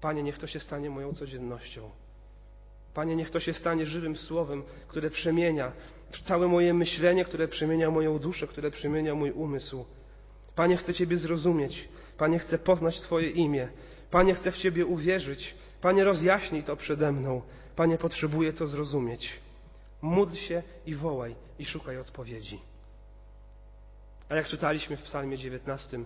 Panie, 0.00 0.22
niech 0.22 0.38
to 0.38 0.46
się 0.46 0.60
stanie 0.60 0.90
moją 0.90 1.14
codziennością. 1.14 1.90
Panie, 2.94 3.16
niech 3.16 3.30
to 3.30 3.40
się 3.40 3.52
stanie 3.52 3.86
żywym 3.86 4.16
słowem, 4.16 4.62
które 4.88 5.10
przemienia 5.10 5.72
całe 6.22 6.48
moje 6.48 6.74
myślenie, 6.74 7.24
które 7.24 7.48
przemienia 7.48 7.90
moją 7.90 8.18
duszę, 8.18 8.46
które 8.46 8.70
przemienia 8.70 9.14
mój 9.14 9.30
umysł. 9.30 9.84
Panie, 10.54 10.76
chcę 10.76 10.94
Ciebie 10.94 11.16
zrozumieć. 11.16 11.88
Panie, 12.18 12.38
chcę 12.38 12.58
poznać 12.58 13.00
Twoje 13.00 13.30
imię. 13.30 13.68
Panie, 14.10 14.34
chcę 14.34 14.52
w 14.52 14.56
Ciebie 14.56 14.86
uwierzyć. 14.86 15.54
Panie, 15.80 16.04
rozjaśnij 16.04 16.62
to 16.62 16.76
przede 16.76 17.12
mną. 17.12 17.42
Panie, 17.76 17.98
potrzebuję 17.98 18.52
to 18.52 18.66
zrozumieć. 18.66 19.40
Módl 20.02 20.34
się 20.34 20.62
i 20.86 20.94
wołaj 20.94 21.34
i 21.58 21.64
szukaj 21.64 21.98
odpowiedzi. 21.98 22.60
A 24.28 24.34
jak 24.34 24.46
czytaliśmy 24.46 24.96
w 24.96 25.02
Psalmie 25.02 25.38
19, 25.38 25.98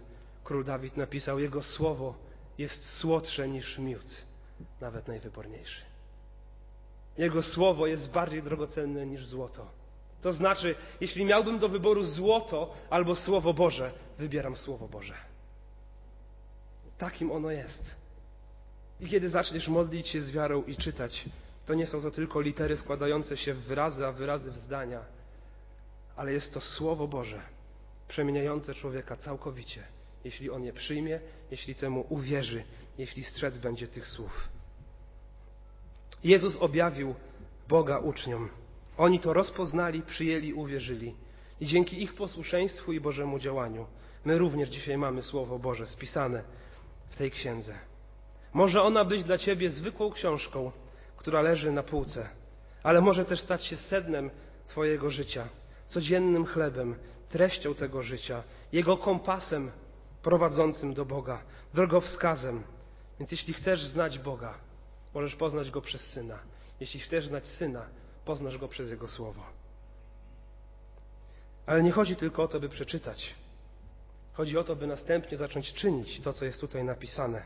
król 0.44 0.64
Dawid 0.64 0.96
napisał: 0.96 1.38
Jego 1.38 1.62
słowo 1.62 2.14
jest 2.59 2.91
słodsze 2.91 3.49
niż 3.49 3.79
miód, 3.79 4.17
nawet 4.81 5.09
najwyborniejszy. 5.09 5.83
Jego 7.19 7.43
słowo 7.43 7.87
jest 7.87 8.12
bardziej 8.12 8.43
drogocenne 8.43 9.07
niż 9.07 9.27
złoto. 9.27 9.67
To 10.23 10.33
znaczy, 10.33 10.75
jeśli 11.01 11.25
miałbym 11.25 11.59
do 11.59 11.69
wyboru 11.69 12.05
złoto 12.05 12.75
albo 12.91 13.15
Słowo 13.15 13.55
Boże, 13.55 13.93
wybieram 14.19 14.57
Słowo 14.57 14.88
Boże. 14.88 15.15
Takim 16.99 17.33
ono 17.33 17.51
jest. 17.51 17.97
I 19.01 19.09
kiedy 19.09 19.29
zaczniesz 19.29 19.69
modlić 19.69 20.09
się 20.09 20.23
z 20.23 20.31
wiarą 20.31 20.62
i 20.62 20.77
czytać, 20.77 21.25
to 21.67 21.75
nie 21.75 21.87
są 21.87 22.03
to 22.03 22.11
tylko 22.11 22.41
litery 22.41 22.77
składające 22.77 23.37
się 23.37 23.55
w 23.55 23.61
wyrazy, 23.61 24.07
a 24.07 24.12
wyrazy 24.12 24.51
w 24.51 24.57
zdania, 24.57 25.01
ale 26.17 26.33
jest 26.33 26.55
to 26.55 26.61
Słowo 26.61 27.09
Boże, 27.09 27.43
przemieniające 28.09 28.75
człowieka 28.75 29.17
całkowicie 29.17 29.85
jeśli 30.25 30.51
on 30.51 30.65
je 30.65 30.73
przyjmie, 30.73 31.21
jeśli 31.51 31.75
temu 31.75 32.07
uwierzy, 32.09 32.65
jeśli 32.99 33.25
strzec 33.25 33.59
będzie 33.59 33.87
tych 33.89 34.09
słów. 34.09 34.49
Jezus 36.25 36.57
objawił 36.57 37.15
Boga 37.69 37.99
uczniom. 37.99 38.49
Oni 38.97 39.21
to 39.21 39.33
rozpoznali, 39.33 40.03
przyjęli, 40.03 40.53
uwierzyli. 40.53 41.15
I 41.61 41.67
dzięki 41.67 42.03
ich 42.03 42.15
posłuszeństwu 42.15 42.93
i 42.93 43.01
Bożemu 43.01 43.39
działaniu, 43.39 43.87
my 44.25 44.39
również 44.39 44.69
dzisiaj 44.69 44.99
mamy 44.99 45.23
Słowo 45.23 45.59
Boże 45.59 45.87
spisane 45.87 46.43
w 47.11 47.17
tej 47.17 47.31
księdze. 47.31 47.75
Może 48.53 48.83
ona 48.83 49.05
być 49.05 49.25
dla 49.25 49.39
Ciebie 49.39 49.71
zwykłą 49.71 50.13
książką, 50.13 50.73
która 51.17 51.43
leży 51.43 51.73
na 51.73 51.83
półce, 51.83 52.29
ale 52.83 53.01
może 53.01 53.25
też 53.25 53.41
stać 53.41 53.65
się 53.65 53.77
sednem 53.77 54.31
Twojego 54.67 55.11
życia, 55.11 55.49
codziennym 55.89 56.47
chlebem, 56.47 56.95
treścią 57.31 57.75
tego 57.75 58.03
życia, 58.03 58.43
jego 58.73 58.97
kompasem 58.97 59.71
prowadzącym 60.23 60.95
do 60.95 61.05
Boga, 61.05 61.43
drogowskazem, 61.75 62.63
Więc 63.19 63.31
jeśli 63.31 63.55
chcesz 63.55 63.87
znać 63.87 64.19
Boga, 64.19 64.55
możesz 65.15 65.37
poznać 65.37 65.71
Go 65.71 65.81
przez 65.81 66.01
Syna. 66.01 66.39
Jeśli 66.81 67.01
chcesz 67.01 67.27
znać 67.27 67.47
Syna, 67.47 67.87
poznasz 68.25 68.59
Go 68.59 68.69
przez 68.69 68.91
Jego 68.91 69.09
Słowo. 69.09 69.43
Ale 71.67 71.83
nie 71.83 71.93
chodzi 71.93 72.17
tylko 72.17 72.43
o 72.43 72.49
to, 72.49 72.61
by 72.61 72.69
przeczytać. 72.69 73.35
Chodzi 74.33 74.59
o 74.59 74.65
to, 74.65 74.77
by 74.77 74.87
następnie 74.87 75.37
zacząć 75.37 75.73
czynić 75.73 76.21
to, 76.21 76.33
co 76.33 76.45
jest 76.45 76.61
tutaj 76.61 76.85
napisane. 76.85 77.43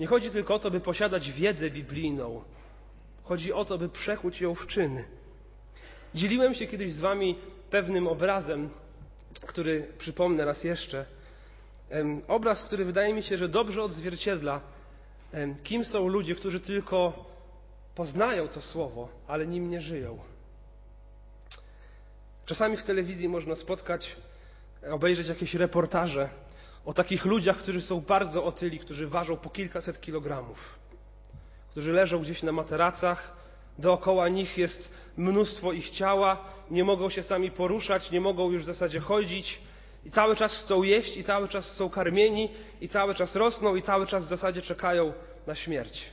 Nie 0.00 0.06
chodzi 0.06 0.30
tylko 0.30 0.54
o 0.54 0.58
to, 0.58 0.70
by 0.70 0.80
posiadać 0.80 1.32
wiedzę 1.32 1.70
biblijną. 1.70 2.44
Chodzi 3.22 3.52
o 3.52 3.64
to, 3.64 3.78
by 3.78 3.88
przekuć 3.88 4.40
ją 4.40 4.54
w 4.54 4.66
czyny. 4.66 5.04
Dzieliłem 6.14 6.54
się 6.54 6.66
kiedyś 6.66 6.92
z 6.92 7.00
Wami 7.00 7.38
pewnym 7.70 8.06
obrazem, 8.06 8.70
który 9.46 9.92
przypomnę 9.98 10.44
raz 10.44 10.64
jeszcze. 10.64 11.06
Obraz, 12.28 12.62
który 12.62 12.84
wydaje 12.84 13.14
mi 13.14 13.22
się, 13.22 13.36
że 13.36 13.48
dobrze 13.48 13.82
odzwierciedla, 13.82 14.60
kim 15.62 15.84
są 15.84 16.08
ludzie, 16.08 16.34
którzy 16.34 16.60
tylko 16.60 17.24
poznają 17.94 18.48
to 18.48 18.60
słowo, 18.60 19.08
ale 19.26 19.46
nim 19.46 19.70
nie 19.70 19.80
żyją. 19.80 20.18
Czasami 22.46 22.76
w 22.76 22.84
telewizji 22.84 23.28
można 23.28 23.54
spotkać, 23.54 24.16
obejrzeć 24.90 25.28
jakieś 25.28 25.54
reportaże 25.54 26.28
o 26.84 26.92
takich 26.92 27.24
ludziach, 27.24 27.56
którzy 27.58 27.82
są 27.82 28.00
bardzo 28.00 28.44
otyli, 28.44 28.78
którzy 28.78 29.08
ważą 29.08 29.36
po 29.36 29.50
kilkaset 29.50 30.00
kilogramów, 30.00 30.78
którzy 31.70 31.92
leżą 31.92 32.18
gdzieś 32.18 32.42
na 32.42 32.52
materacach, 32.52 33.36
dookoła 33.78 34.28
nich 34.28 34.58
jest 34.58 34.94
mnóstwo 35.16 35.72
ich 35.72 35.90
ciała, 35.90 36.44
nie 36.70 36.84
mogą 36.84 37.10
się 37.10 37.22
sami 37.22 37.50
poruszać, 37.50 38.10
nie 38.10 38.20
mogą 38.20 38.50
już 38.50 38.62
w 38.62 38.66
zasadzie 38.66 39.00
chodzić 39.00 39.60
i 40.04 40.10
cały 40.10 40.36
czas 40.36 40.52
chcą 40.52 40.82
jeść 40.82 41.16
i 41.16 41.24
cały 41.24 41.48
czas 41.48 41.64
są 41.64 41.90
karmieni 41.90 42.48
i 42.80 42.88
cały 42.88 43.14
czas 43.14 43.36
rosną 43.36 43.76
i 43.76 43.82
cały 43.82 44.06
czas 44.06 44.24
w 44.24 44.28
zasadzie 44.28 44.62
czekają 44.62 45.12
na 45.46 45.54
śmierć. 45.54 46.04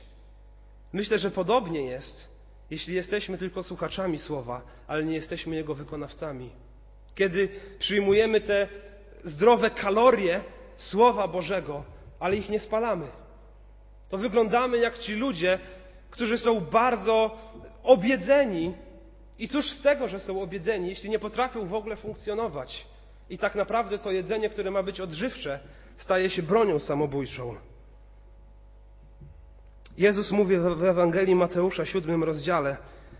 Myślę, 0.92 1.18
że 1.18 1.30
podobnie 1.30 1.82
jest, 1.82 2.28
jeśli 2.70 2.94
jesteśmy 2.94 3.38
tylko 3.38 3.62
słuchaczami 3.62 4.18
słowa, 4.18 4.62
ale 4.86 5.04
nie 5.04 5.14
jesteśmy 5.14 5.56
jego 5.56 5.74
wykonawcami. 5.74 6.50
Kiedy 7.14 7.48
przyjmujemy 7.78 8.40
te 8.40 8.68
zdrowe 9.24 9.70
kalorie 9.70 10.40
słowa 10.76 11.28
Bożego, 11.28 11.84
ale 12.20 12.36
ich 12.36 12.48
nie 12.48 12.60
spalamy, 12.60 13.06
to 14.08 14.18
wyglądamy 14.18 14.78
jak 14.78 14.98
ci 14.98 15.14
ludzie, 15.14 15.58
którzy 16.10 16.38
są 16.38 16.60
bardzo 16.60 17.38
obiedzeni. 17.82 18.74
I 19.38 19.48
cóż 19.48 19.70
z 19.70 19.82
tego, 19.82 20.08
że 20.08 20.20
są 20.20 20.42
obiedzeni, 20.42 20.88
jeśli 20.88 21.10
nie 21.10 21.18
potrafią 21.18 21.66
w 21.66 21.74
ogóle 21.74 21.96
funkcjonować? 21.96 22.86
I 23.32 23.38
tak 23.38 23.54
naprawdę 23.54 23.98
to 23.98 24.10
jedzenie, 24.10 24.50
które 24.50 24.70
ma 24.70 24.82
być 24.82 25.00
odżywcze, 25.00 25.58
staje 25.96 26.30
się 26.30 26.42
bronią 26.42 26.78
samobójczą. 26.78 27.56
Jezus 29.98 30.30
mówi 30.30 30.58
w 30.58 30.82
Ewangelii 30.82 31.34
Mateusza, 31.34 31.84
siódmym 31.84 32.24
rozdziale, 32.24 32.76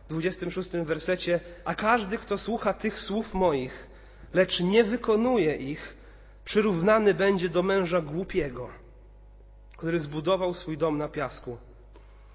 26 0.08 0.70
wersecie, 0.70 1.40
a 1.64 1.74
każdy, 1.74 2.18
kto 2.18 2.38
słucha 2.38 2.74
tych 2.74 2.98
słów 2.98 3.34
moich, 3.34 3.86
lecz 4.34 4.60
nie 4.60 4.84
wykonuje 4.84 5.56
ich, 5.56 5.96
przyrównany 6.44 7.14
będzie 7.14 7.48
do 7.48 7.62
męża 7.62 8.00
głupiego, 8.00 8.68
który 9.76 10.00
zbudował 10.00 10.54
swój 10.54 10.76
dom 10.78 10.98
na 10.98 11.08
piasku. 11.08 11.58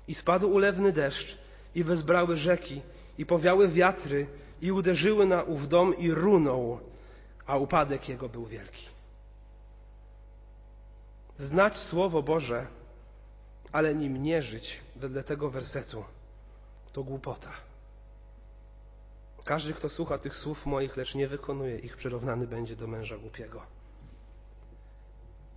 I 0.07 0.15
spadł 0.15 0.53
ulewny 0.53 0.91
deszcz, 0.91 1.37
i 1.75 1.83
wezbrały 1.83 2.37
rzeki, 2.37 2.81
i 3.17 3.25
powiały 3.25 3.67
wiatry, 3.67 4.27
i 4.61 4.71
uderzyły 4.71 5.25
na 5.25 5.43
ów 5.43 5.67
dom, 5.67 5.97
i 5.97 6.11
runął, 6.11 6.79
a 7.47 7.57
upadek 7.57 8.09
jego 8.09 8.29
był 8.29 8.45
wielki. 8.45 8.85
Znać 11.37 11.75
Słowo 11.75 12.23
Boże 12.23 12.67
ale 13.71 13.95
nim 13.95 14.23
nie 14.23 14.41
żyć 14.41 14.81
wedle 14.95 15.23
tego 15.23 15.49
wersetu, 15.49 16.05
to 16.93 17.03
głupota. 17.03 17.51
Każdy, 19.45 19.73
kto 19.73 19.89
słucha 19.89 20.17
tych 20.17 20.35
słów 20.35 20.65
moich, 20.65 20.97
lecz 20.97 21.15
nie 21.15 21.27
wykonuje 21.27 21.79
ich, 21.79 21.97
przyrównany 21.97 22.47
będzie 22.47 22.75
do 22.75 22.87
męża 22.87 23.17
głupiego. 23.17 23.61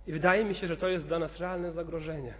I 0.07 0.11
wydaje 0.11 0.45
mi 0.45 0.55
się, 0.55 0.67
że 0.67 0.77
to 0.77 0.87
jest 0.87 1.07
dla 1.07 1.19
nas 1.19 1.39
realne 1.39 1.71
zagrożenie. 1.71 2.33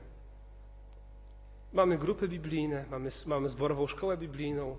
Mamy 1.74 1.98
grupy 1.98 2.28
biblijne, 2.28 2.86
mamy, 2.90 3.10
mamy 3.26 3.50
zborową 3.50 3.88
szkołę 3.88 4.18
biblijną, 4.18 4.78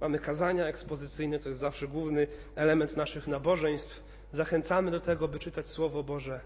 mamy 0.00 0.18
kazania 0.18 0.66
ekspozycyjne, 0.66 1.38
to 1.38 1.48
jest 1.48 1.60
zawsze 1.60 1.88
główny 1.88 2.26
element 2.54 2.96
naszych 2.96 3.26
nabożeństw. 3.26 4.02
Zachęcamy 4.32 4.90
do 4.90 5.00
tego, 5.00 5.28
by 5.28 5.38
czytać 5.38 5.66
Słowo 5.66 6.02
Boże 6.02 6.40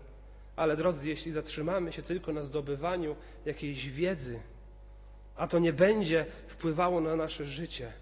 ale 0.57 0.77
drodzy, 0.77 1.09
jeśli 1.09 1.33
zatrzymamy 1.33 1.93
się 1.93 2.03
tylko 2.03 2.33
na 2.33 2.43
zdobywaniu 2.43 3.17
jakiejś 3.45 3.91
wiedzy, 3.91 4.41
a 5.37 5.47
to 5.47 5.59
nie 5.59 5.73
będzie 5.73 6.27
wpływało 6.47 7.01
na 7.01 7.17
nasze 7.17 7.45
życie, 7.45 7.93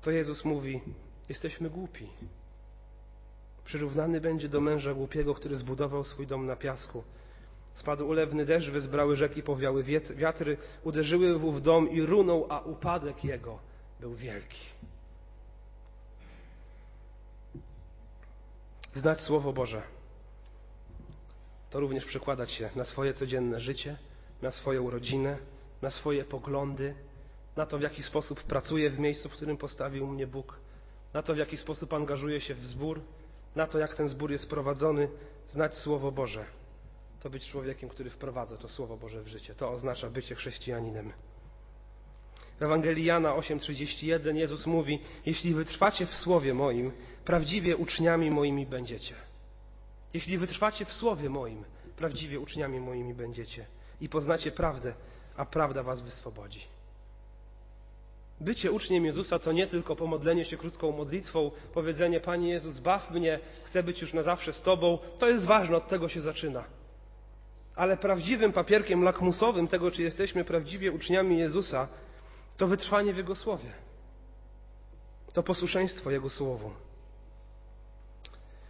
to 0.00 0.10
Jezus 0.10 0.44
mówi: 0.44 0.80
Jesteśmy 1.28 1.70
głupi. 1.70 2.08
Przyrównany 3.64 4.20
będzie 4.20 4.48
do 4.48 4.60
męża 4.60 4.94
głupiego, 4.94 5.34
który 5.34 5.56
zbudował 5.56 6.04
swój 6.04 6.26
dom 6.26 6.46
na 6.46 6.56
piasku. 6.56 7.04
Spadł 7.74 8.08
ulewny 8.08 8.44
deszcz, 8.44 8.70
wezbrały 8.70 9.16
rzeki, 9.16 9.42
powiały 9.42 9.84
wiatry, 10.16 10.56
uderzyły 10.84 11.38
w 11.38 11.44
ów 11.44 11.62
dom 11.62 11.90
i 11.90 12.02
runął, 12.02 12.46
a 12.48 12.60
upadek 12.60 13.24
jego 13.24 13.67
był 14.00 14.14
wielki. 14.14 14.60
Znać 18.94 19.20
Słowo 19.20 19.52
Boże 19.52 19.82
to 21.70 21.80
również 21.80 22.04
przekładać 22.04 22.50
się 22.50 22.70
na 22.76 22.84
swoje 22.84 23.14
codzienne 23.14 23.60
życie, 23.60 23.96
na 24.42 24.50
swoją 24.50 24.90
rodzinę, 24.90 25.38
na 25.82 25.90
swoje 25.90 26.24
poglądy, 26.24 26.94
na 27.56 27.66
to, 27.66 27.78
w 27.78 27.82
jaki 27.82 28.02
sposób 28.02 28.42
pracuję 28.42 28.90
w 28.90 28.98
miejscu, 28.98 29.28
w 29.28 29.32
którym 29.32 29.56
postawił 29.56 30.06
mnie 30.06 30.26
Bóg, 30.26 30.58
na 31.14 31.22
to, 31.22 31.34
w 31.34 31.36
jaki 31.36 31.56
sposób 31.56 31.92
angażuję 31.92 32.40
się 32.40 32.54
w 32.54 32.66
zbór, 32.66 33.00
na 33.56 33.66
to, 33.66 33.78
jak 33.78 33.94
ten 33.94 34.08
zbór 34.08 34.30
jest 34.30 34.48
prowadzony, 34.48 35.08
znać 35.46 35.74
Słowo 35.74 36.12
Boże. 36.12 36.44
To 37.20 37.30
być 37.30 37.46
człowiekiem, 37.46 37.88
który 37.88 38.10
wprowadza 38.10 38.56
to 38.56 38.68
Słowo 38.68 38.96
Boże 38.96 39.22
w 39.22 39.28
życie. 39.28 39.54
To 39.54 39.70
oznacza 39.70 40.10
bycie 40.10 40.34
chrześcijaninem. 40.34 41.12
W 42.58 42.62
Ewangelii 42.62 43.04
Jana 43.04 43.34
8:31 43.34 44.36
Jezus 44.36 44.66
mówi: 44.66 44.98
Jeśli 45.26 45.54
wytrwacie 45.54 46.06
w 46.06 46.14
słowie 46.14 46.54
moim, 46.54 46.92
prawdziwie 47.24 47.76
uczniami 47.76 48.30
moimi 48.30 48.66
będziecie. 48.66 49.14
Jeśli 50.14 50.38
wytrwacie 50.38 50.84
w 50.84 50.92
słowie 50.92 51.30
moim, 51.30 51.64
prawdziwie 51.96 52.40
uczniami 52.40 52.80
moimi 52.80 53.14
będziecie 53.14 53.66
i 54.00 54.08
poznacie 54.08 54.50
prawdę, 54.52 54.94
a 55.36 55.44
prawda 55.44 55.82
was 55.82 56.02
wyswobodzi. 56.02 56.60
Bycie 58.40 58.72
uczniem 58.72 59.04
Jezusa 59.04 59.38
to 59.38 59.52
nie 59.52 59.66
tylko 59.66 59.96
pomodlenie 59.96 60.44
się 60.44 60.56
krótką 60.56 60.92
modlitwą, 60.92 61.50
powiedzenie 61.74 62.20
Panie 62.20 62.50
Jezus, 62.50 62.78
baw 62.78 63.10
mnie, 63.10 63.40
chcę 63.64 63.82
być 63.82 64.00
już 64.00 64.12
na 64.12 64.22
zawsze 64.22 64.52
z 64.52 64.62
Tobą. 64.62 64.98
To 65.18 65.28
jest 65.28 65.44
ważne, 65.44 65.76
od 65.76 65.88
tego 65.88 66.08
się 66.08 66.20
zaczyna. 66.20 66.64
Ale 67.76 67.96
prawdziwym 67.96 68.52
papierkiem 68.52 69.02
lakmusowym 69.02 69.68
tego, 69.68 69.90
czy 69.90 70.02
jesteśmy 70.02 70.44
prawdziwie 70.44 70.92
uczniami 70.92 71.38
Jezusa, 71.38 71.88
to 72.58 72.66
wytrwanie 72.66 73.12
w 73.12 73.16
Jego 73.16 73.34
Słowie. 73.34 73.72
To 75.32 75.42
posłuszeństwo 75.42 76.10
Jego 76.10 76.30
Słowu. 76.30 76.70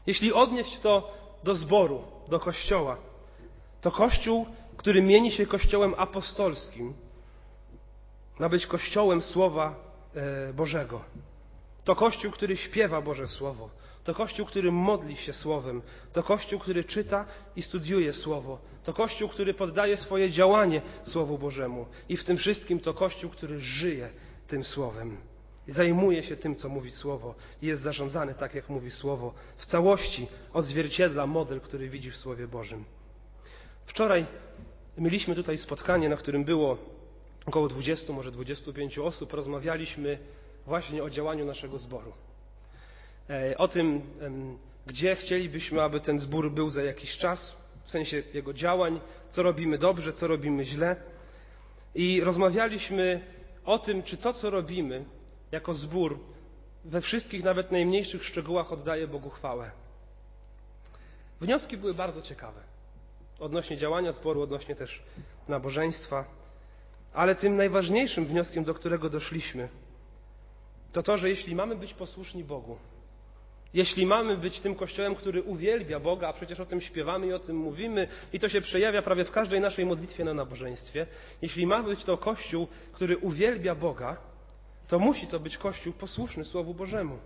Jeśli 0.06 0.32
odnieść 0.32 0.78
to 0.80 1.12
do 1.44 1.54
zboru, 1.54 2.04
do 2.28 2.40
kościoła. 2.40 2.96
To 3.80 3.90
kościół, 3.90 4.46
który 4.76 5.02
mieni 5.02 5.32
się 5.32 5.46
kościołem 5.46 5.94
apostolskim, 5.96 6.94
ma 8.38 8.48
być 8.48 8.66
kościołem 8.66 9.22
Słowa 9.22 9.74
e, 10.14 10.52
Bożego. 10.52 11.00
To 11.84 11.96
kościół, 11.96 12.30
który 12.30 12.56
śpiewa 12.56 13.00
Boże 13.00 13.26
Słowo. 13.26 13.70
To 14.08 14.14
kościół, 14.14 14.46
który 14.46 14.72
modli 14.72 15.16
się 15.16 15.32
Słowem. 15.32 15.82
To 16.12 16.22
kościół, 16.22 16.58
który 16.58 16.84
czyta 16.84 17.26
i 17.56 17.62
studiuje 17.62 18.12
Słowo. 18.12 18.58
To 18.84 18.92
kościół, 18.92 19.28
który 19.28 19.54
poddaje 19.54 19.96
swoje 19.96 20.30
działanie 20.30 20.82
Słowu 21.04 21.38
Bożemu. 21.38 21.86
I 22.08 22.16
w 22.16 22.24
tym 22.24 22.36
wszystkim 22.36 22.80
to 22.80 22.94
kościół, 22.94 23.30
który 23.30 23.60
żyje 23.60 24.10
tym 24.46 24.64
Słowem 24.64 25.16
zajmuje 25.66 26.22
się 26.22 26.36
tym, 26.36 26.56
co 26.56 26.68
mówi 26.68 26.90
Słowo 26.90 27.34
i 27.62 27.66
jest 27.66 27.82
zarządzany 27.82 28.34
tak, 28.34 28.54
jak 28.54 28.68
mówi 28.68 28.90
Słowo. 28.90 29.34
W 29.56 29.66
całości 29.66 30.26
odzwierciedla 30.52 31.26
model, 31.26 31.60
który 31.60 31.88
widzi 31.88 32.10
w 32.10 32.16
Słowie 32.16 32.46
Bożym. 32.46 32.84
Wczoraj 33.86 34.26
mieliśmy 34.98 35.34
tutaj 35.34 35.58
spotkanie, 35.58 36.08
na 36.08 36.16
którym 36.16 36.44
było 36.44 36.78
około 37.46 37.68
20, 37.68 38.12
może 38.12 38.30
25 38.30 38.98
osób. 38.98 39.32
Rozmawialiśmy 39.32 40.18
właśnie 40.66 41.02
o 41.02 41.10
działaniu 41.10 41.44
naszego 41.44 41.78
zboru. 41.78 42.12
E, 43.30 43.58
o 43.58 43.68
tym, 43.68 44.02
gdzie 44.86 45.16
chcielibyśmy, 45.16 45.82
aby 45.82 46.00
ten 46.00 46.18
zbór 46.18 46.52
był 46.52 46.70
za 46.70 46.82
jakiś 46.82 47.16
czas, 47.16 47.56
w 47.84 47.90
sensie 47.90 48.22
jego 48.34 48.52
działań, 48.52 49.00
co 49.30 49.42
robimy 49.42 49.78
dobrze, 49.78 50.12
co 50.12 50.26
robimy 50.26 50.64
źle. 50.64 50.96
I 51.94 52.20
rozmawialiśmy 52.20 53.20
o 53.64 53.78
tym, 53.78 54.02
czy 54.02 54.16
to, 54.16 54.32
co 54.32 54.50
robimy, 54.50 55.04
jako 55.52 55.74
zbór 55.74 56.18
we 56.84 57.00
wszystkich, 57.00 57.44
nawet 57.44 57.72
najmniejszych 57.72 58.24
szczegółach 58.24 58.72
oddaje 58.72 59.08
Bogu 59.08 59.30
chwałę. 59.30 59.70
Wnioski 61.40 61.76
były 61.76 61.94
bardzo 61.94 62.22
ciekawe. 62.22 62.60
odnośnie 63.38 63.76
działania 63.76 64.12
zboru, 64.12 64.42
odnośnie 64.42 64.74
też 64.74 65.02
nabożeństwa. 65.48 66.24
Ale 67.12 67.34
tym 67.34 67.56
najważniejszym 67.56 68.26
wnioskiem, 68.26 68.64
do 68.64 68.74
którego 68.74 69.10
doszliśmy, 69.10 69.68
to 70.92 71.02
to, 71.02 71.16
że 71.16 71.28
jeśli 71.28 71.54
mamy 71.54 71.76
być 71.76 71.94
posłuszni 71.94 72.44
Bogu, 72.44 72.76
jeśli 73.74 74.06
mamy 74.06 74.36
być 74.36 74.60
tym 74.60 74.74
kościołem, 74.74 75.14
który 75.14 75.42
uwielbia 75.42 76.00
Boga, 76.00 76.28
a 76.28 76.32
przecież 76.32 76.60
o 76.60 76.66
tym 76.66 76.80
śpiewamy 76.80 77.26
i 77.26 77.32
o 77.32 77.38
tym 77.38 77.56
mówimy, 77.56 78.08
i 78.32 78.38
to 78.38 78.48
się 78.48 78.60
przejawia 78.60 79.02
prawie 79.02 79.24
w 79.24 79.30
każdej 79.30 79.60
naszej 79.60 79.86
modlitwie 79.86 80.24
na 80.24 80.34
nabożeństwie, 80.34 81.06
jeśli 81.42 81.66
ma 81.66 81.82
być 81.82 82.04
to 82.04 82.18
kościół, 82.18 82.68
który 82.92 83.18
uwielbia 83.18 83.74
Boga, 83.74 84.16
to 84.88 84.98
musi 84.98 85.26
to 85.26 85.40
być 85.40 85.56
kościół 85.56 85.92
posłuszny 85.92 86.44
Słowu 86.44 86.74
Bożemu. 86.74 87.18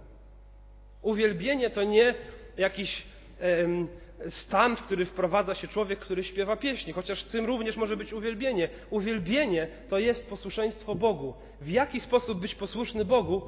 Uwielbienie 1.03 1.71
to 1.71 1.85
nie 1.85 2.15
jakiś 2.57 3.05
em, 3.41 3.89
stan, 4.31 4.77
w 4.77 4.83
który 4.83 5.07
wprowadza 5.07 5.55
się 5.55 5.69
człowiek, 5.69 5.99
który 5.99 6.25
śpiewa 6.25 6.57
pieśni, 6.57 6.93
chociaż 6.93 7.25
tym 7.25 7.47
również 7.47 7.77
może 7.77 7.97
być 7.97 8.13
uwielbienie. 8.13 8.69
Uwielbienie 8.91 9.69
to 9.89 9.99
jest 9.99 10.29
posłuszeństwo 10.29 10.95
Bogu. 10.95 11.35
W 11.61 11.69
jaki 11.69 12.01
sposób 12.01 12.41
być 12.41 12.55
posłuszny 12.55 13.05
Bogu? 13.05 13.43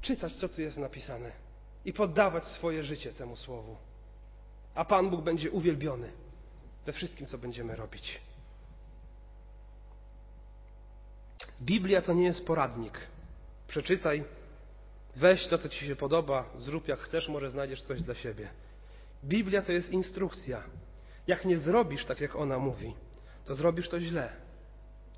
Czytać, 0.00 0.32
co 0.32 0.48
tu 0.48 0.62
jest 0.62 0.76
napisane 0.76 1.47
i 1.88 1.92
poddawać 1.92 2.44
swoje 2.44 2.82
życie 2.82 3.12
temu 3.12 3.36
słowu. 3.36 3.76
A 4.74 4.84
Pan 4.84 5.10
Bóg 5.10 5.22
będzie 5.22 5.50
uwielbiony 5.50 6.12
we 6.86 6.92
wszystkim, 6.92 7.26
co 7.26 7.38
będziemy 7.38 7.76
robić. 7.76 8.20
Biblia 11.62 12.02
to 12.02 12.12
nie 12.12 12.24
jest 12.24 12.46
poradnik. 12.46 13.00
Przeczytaj, 13.68 14.24
weź 15.16 15.46
to, 15.48 15.58
co 15.58 15.68
ci 15.68 15.86
się 15.86 15.96
podoba, 15.96 16.44
zrób 16.58 16.88
jak 16.88 16.98
chcesz, 16.98 17.28
może 17.28 17.50
znajdziesz 17.50 17.82
coś 17.82 18.02
dla 18.02 18.14
siebie. 18.14 18.48
Biblia 19.24 19.62
to 19.62 19.72
jest 19.72 19.90
instrukcja. 19.90 20.62
Jak 21.26 21.44
nie 21.44 21.58
zrobisz 21.58 22.04
tak, 22.04 22.20
jak 22.20 22.36
ona 22.36 22.58
mówi, 22.58 22.94
to 23.44 23.54
zrobisz 23.54 23.88
to 23.88 24.00
źle. 24.00 24.32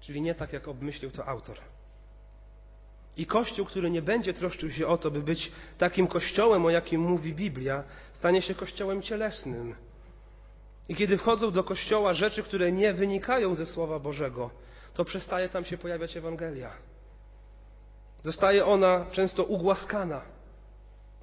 Czyli 0.01 0.23
nie 0.23 0.35
tak, 0.35 0.53
jak 0.53 0.69
obmyślił 0.69 1.11
to 1.11 1.29
autor. 1.29 1.59
I 3.21 3.27
Kościół, 3.27 3.67
który 3.67 3.91
nie 3.91 4.03
będzie 4.03 4.35
troszczył 4.35 4.71
się 4.71 4.87
o 4.87 4.99
to, 4.99 5.11
by 5.11 5.23
być 5.23 5.53
takim 5.79 6.07
Kościołem, 6.07 6.67
o 6.67 6.71
jakim 6.71 7.01
mówi 7.01 7.35
Biblia, 7.35 7.85
stanie 8.13 8.43
się 8.43 8.55
Kościołem 8.55 9.03
cielesnym. 9.03 9.75
I 10.89 10.95
kiedy 10.95 11.19
wchodzą 11.19 11.51
do 11.51 11.65
Kościoła 11.65 12.15
rzeczy, 12.15 12.43
które 12.43 12.73
nie 12.73 12.93
wynikają 12.93 13.55
ze 13.55 13.67
Słowa 13.67 13.99
Bożego, 13.99 14.51
to 14.95 15.05
przestaje 15.05 15.49
tam 15.49 15.65
się 15.65 15.79
pojawiać 15.79 16.17
Ewangelia. 16.17 16.71
Zostaje 18.23 18.67
ona 18.67 19.07
często 19.13 19.45
ugłaskana. 19.45 20.21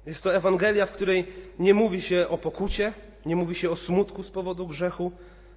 Jest 0.06 0.22
to 0.22 0.34
Ewangelia, 0.34 0.86
w 0.86 0.92
której 0.92 1.26
nie 1.58 1.74
mówi 1.74 2.00
się 2.02 2.28
o 2.28 2.38
pokucie, 2.38 2.92
nie 3.26 3.36
mówi 3.36 3.54
się 3.54 3.70
o 3.70 3.76
smutku 3.76 4.22
z 4.22 4.30
powodu 4.30 4.66
grzechu. 4.66 5.12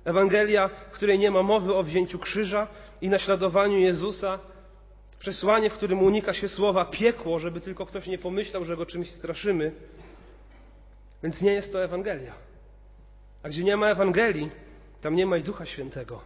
Ewangelia, 0.06 0.68
w 0.68 0.92
której 0.92 1.20
nie 1.20 1.32
ma 1.32 1.44
mowy 1.44 1.76
o 1.76 1.84
wzięciu 1.84 2.20
krzyża 2.20 2.68
i 3.02 3.10
naśladowaniu 3.10 3.78
Jezusa, 3.78 4.40
Przesłanie, 5.22 5.70
w 5.70 5.74
którym 5.74 6.00
unika 6.04 6.34
się 6.34 6.48
słowa 6.48 6.86
piekło, 6.86 7.40
żeby 7.40 7.62
tylko 7.62 7.86
ktoś 7.86 8.08
nie 8.08 8.18
pomyślał, 8.18 8.66
że 8.66 8.78
go 8.78 8.86
czymś 8.86 9.12
straszymy. 9.12 9.72
Więc 11.24 11.42
nie 11.42 11.54
jest 11.54 11.72
to 11.72 11.84
Ewangelia. 11.84 12.34
A 13.44 13.50
gdzie 13.50 13.64
nie 13.64 13.78
ma 13.78 13.88
Ewangelii, 13.88 14.52
tam 15.02 15.16
nie 15.16 15.26
ma 15.26 15.38
i 15.38 15.44
Ducha 15.44 15.66
Świętego. 15.66 16.22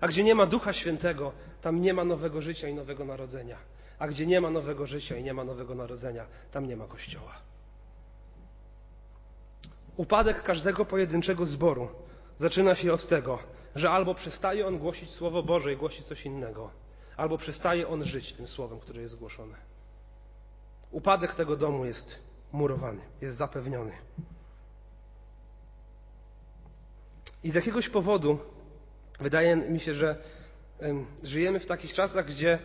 A 0.00 0.08
gdzie 0.08 0.24
nie 0.24 0.34
ma 0.34 0.46
Ducha 0.46 0.72
Świętego, 0.72 1.32
tam 1.62 1.80
nie 1.80 1.94
ma 1.94 2.04
nowego 2.04 2.40
życia 2.40 2.68
i 2.68 2.74
nowego 2.74 3.04
narodzenia. 3.04 3.56
A 3.98 4.08
gdzie 4.08 4.26
nie 4.26 4.40
ma 4.40 4.50
nowego 4.50 4.86
życia 4.86 5.16
i 5.16 5.22
nie 5.22 5.34
ma 5.34 5.44
nowego 5.44 5.74
narodzenia, 5.74 6.26
tam 6.52 6.66
nie 6.68 6.76
ma 6.76 6.86
Kościoła. 6.86 7.34
Upadek 9.96 10.42
każdego 10.42 10.84
pojedynczego 10.84 11.46
zboru 11.46 11.88
zaczyna 12.36 12.74
się 12.74 12.92
od 12.92 13.06
tego, 13.06 13.38
że 13.74 13.90
albo 13.90 14.14
przestaje 14.14 14.66
on 14.66 14.78
głosić 14.78 15.10
Słowo 15.10 15.42
Boże 15.42 15.72
i 15.72 15.76
głosi 15.76 16.02
coś 16.02 16.26
innego, 16.26 16.70
albo 17.18 17.38
przestaje 17.38 17.88
on 17.88 18.04
żyć 18.04 18.32
tym 18.32 18.46
słowem, 18.46 18.80
które 18.80 19.02
jest 19.02 19.14
zgłoszone. 19.14 19.54
Upadek 20.90 21.34
tego 21.34 21.56
domu 21.56 21.84
jest 21.84 22.18
murowany, 22.52 23.00
jest 23.20 23.36
zapewniony. 23.36 23.92
I 27.44 27.50
z 27.50 27.54
jakiegoś 27.54 27.88
powodu 27.88 28.38
wydaje 29.20 29.56
mi 29.56 29.80
się, 29.80 29.94
że 29.94 30.16
żyjemy 31.22 31.60
w 31.60 31.66
takich 31.66 31.94
czasach, 31.94 32.26
gdzie 32.26 32.58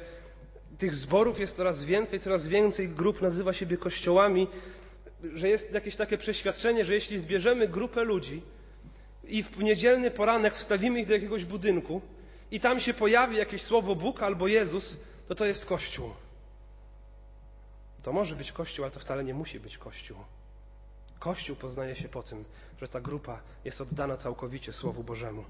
tych 0.77 0.95
zborów 0.95 1.39
jest 1.39 1.55
coraz 1.55 1.83
więcej, 1.83 2.19
coraz 2.19 2.47
więcej 2.47 2.89
grup 2.89 3.21
nazywa 3.21 3.53
siebie 3.53 3.77
kościołami, 3.77 4.47
że 5.23 5.49
jest 5.49 5.71
jakieś 5.71 5.95
takie 5.95 6.17
przeświadczenie, 6.17 6.85
że 6.85 6.93
jeśli 6.93 7.19
zbierzemy 7.19 7.67
grupę 7.67 8.03
ludzi 8.03 8.43
i 9.23 9.43
w 9.43 9.57
niedzielny 9.57 10.11
poranek 10.11 10.53
wstawimy 10.53 10.99
ich 10.99 11.07
do 11.07 11.13
jakiegoś 11.13 11.45
budynku, 11.45 12.01
i 12.53 12.59
tam 12.59 12.79
się 12.79 12.93
pojawi 12.93 13.37
jakieś 13.37 13.61
słowo 13.61 13.95
Bóg 13.95 14.23
albo 14.23 14.47
Jezus, 14.47 14.97
to 15.27 15.35
to 15.35 15.45
jest 15.45 15.65
Kościół. 15.65 16.09
To 18.03 18.13
może 18.13 18.35
być 18.35 18.51
Kościół, 18.51 18.85
ale 18.85 18.91
to 18.91 18.99
wcale 18.99 19.23
nie 19.23 19.33
musi 19.33 19.59
być 19.59 19.77
Kościół. 19.77 20.17
Kościół 21.19 21.55
poznaje 21.55 21.95
się 21.95 22.09
po 22.09 22.23
tym, 22.23 22.45
że 22.81 22.87
ta 22.87 23.01
grupa 23.01 23.41
jest 23.65 23.81
oddana 23.81 24.17
całkowicie 24.17 24.73
Słowu 24.73 25.03
Bożemu. 25.03 25.45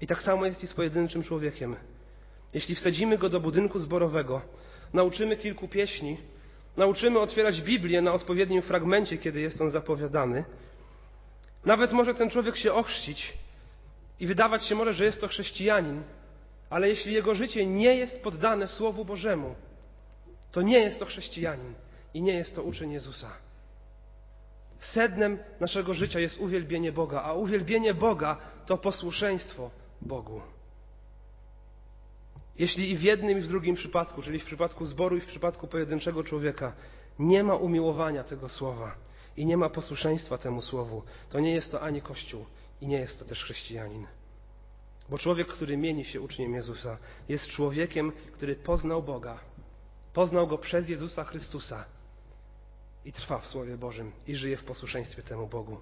I 0.00 0.06
tak 0.06 0.22
samo 0.22 0.46
jest 0.46 0.62
i 0.62 0.66
z 0.66 0.74
pojedynczym 0.74 1.22
człowiekiem. 1.22 1.76
Jeśli 2.52 2.74
wsadzimy 2.74 3.18
go 3.18 3.28
do 3.28 3.40
budynku 3.40 3.78
zborowego, 3.78 4.42
nauczymy 4.92 5.36
kilku 5.36 5.68
pieśni, 5.68 6.16
nauczymy 6.76 7.18
otwierać 7.18 7.62
Biblię 7.62 8.02
na 8.02 8.12
odpowiednim 8.12 8.62
fragmencie, 8.62 9.18
kiedy 9.18 9.40
jest 9.40 9.60
on 9.60 9.70
zapowiadany, 9.70 10.44
nawet 11.64 11.92
może 11.92 12.14
ten 12.14 12.30
człowiek 12.30 12.56
się 12.56 12.72
ochrzcić, 12.72 13.32
i 14.20 14.26
wydawać 14.26 14.66
się 14.66 14.74
może, 14.74 14.92
że 14.92 15.04
jest 15.04 15.20
to 15.20 15.28
chrześcijanin, 15.28 16.02
ale 16.70 16.88
jeśli 16.88 17.12
jego 17.12 17.34
życie 17.34 17.66
nie 17.66 17.94
jest 17.94 18.22
poddane 18.22 18.68
Słowu 18.68 19.04
Bożemu, 19.04 19.54
to 20.52 20.62
nie 20.62 20.78
jest 20.78 20.98
to 20.98 21.06
chrześcijanin 21.06 21.74
i 22.14 22.22
nie 22.22 22.34
jest 22.34 22.54
to 22.54 22.62
uczeń 22.62 22.92
Jezusa. 22.92 23.30
Sednem 24.78 25.38
naszego 25.60 25.94
życia 25.94 26.20
jest 26.20 26.38
uwielbienie 26.38 26.92
Boga, 26.92 27.22
a 27.22 27.32
uwielbienie 27.32 27.94
Boga 27.94 28.36
to 28.66 28.78
posłuszeństwo 28.78 29.70
Bogu. 30.02 30.40
Jeśli 32.58 32.90
i 32.90 32.96
w 32.96 33.02
jednym, 33.02 33.38
i 33.38 33.40
w 33.40 33.48
drugim 33.48 33.76
przypadku, 33.76 34.22
czyli 34.22 34.38
w 34.38 34.44
przypadku 34.44 34.86
zboru 34.86 35.16
i 35.16 35.20
w 35.20 35.26
przypadku 35.26 35.66
pojedynczego 35.66 36.24
człowieka, 36.24 36.72
nie 37.18 37.44
ma 37.44 37.54
umiłowania 37.54 38.24
tego 38.24 38.48
słowa 38.48 38.94
i 39.36 39.46
nie 39.46 39.56
ma 39.56 39.70
posłuszeństwa 39.70 40.38
temu 40.38 40.62
słowu, 40.62 41.02
to 41.30 41.40
nie 41.40 41.54
jest 41.54 41.72
to 41.72 41.80
ani 41.80 42.02
Kościół, 42.02 42.46
i 42.80 42.86
nie 42.86 42.98
jest 42.98 43.18
to 43.18 43.24
też 43.24 43.44
chrześcijanin. 43.44 44.06
Bo 45.08 45.18
człowiek, 45.18 45.48
który 45.48 45.76
mieni 45.76 46.04
się 46.04 46.20
uczniem 46.20 46.54
Jezusa, 46.54 46.98
jest 47.28 47.46
człowiekiem, 47.46 48.12
który 48.32 48.56
poznał 48.56 49.02
Boga. 49.02 49.38
Poznał 50.12 50.46
Go 50.46 50.58
przez 50.58 50.88
Jezusa 50.88 51.24
Chrystusa 51.24 51.84
i 53.04 53.12
trwa 53.12 53.38
w 53.38 53.46
Słowie 53.46 53.76
Bożym 53.76 54.12
i 54.26 54.34
żyje 54.34 54.56
w 54.56 54.64
posłuszeństwie 54.64 55.22
temu 55.22 55.46
Bogu. 55.46 55.80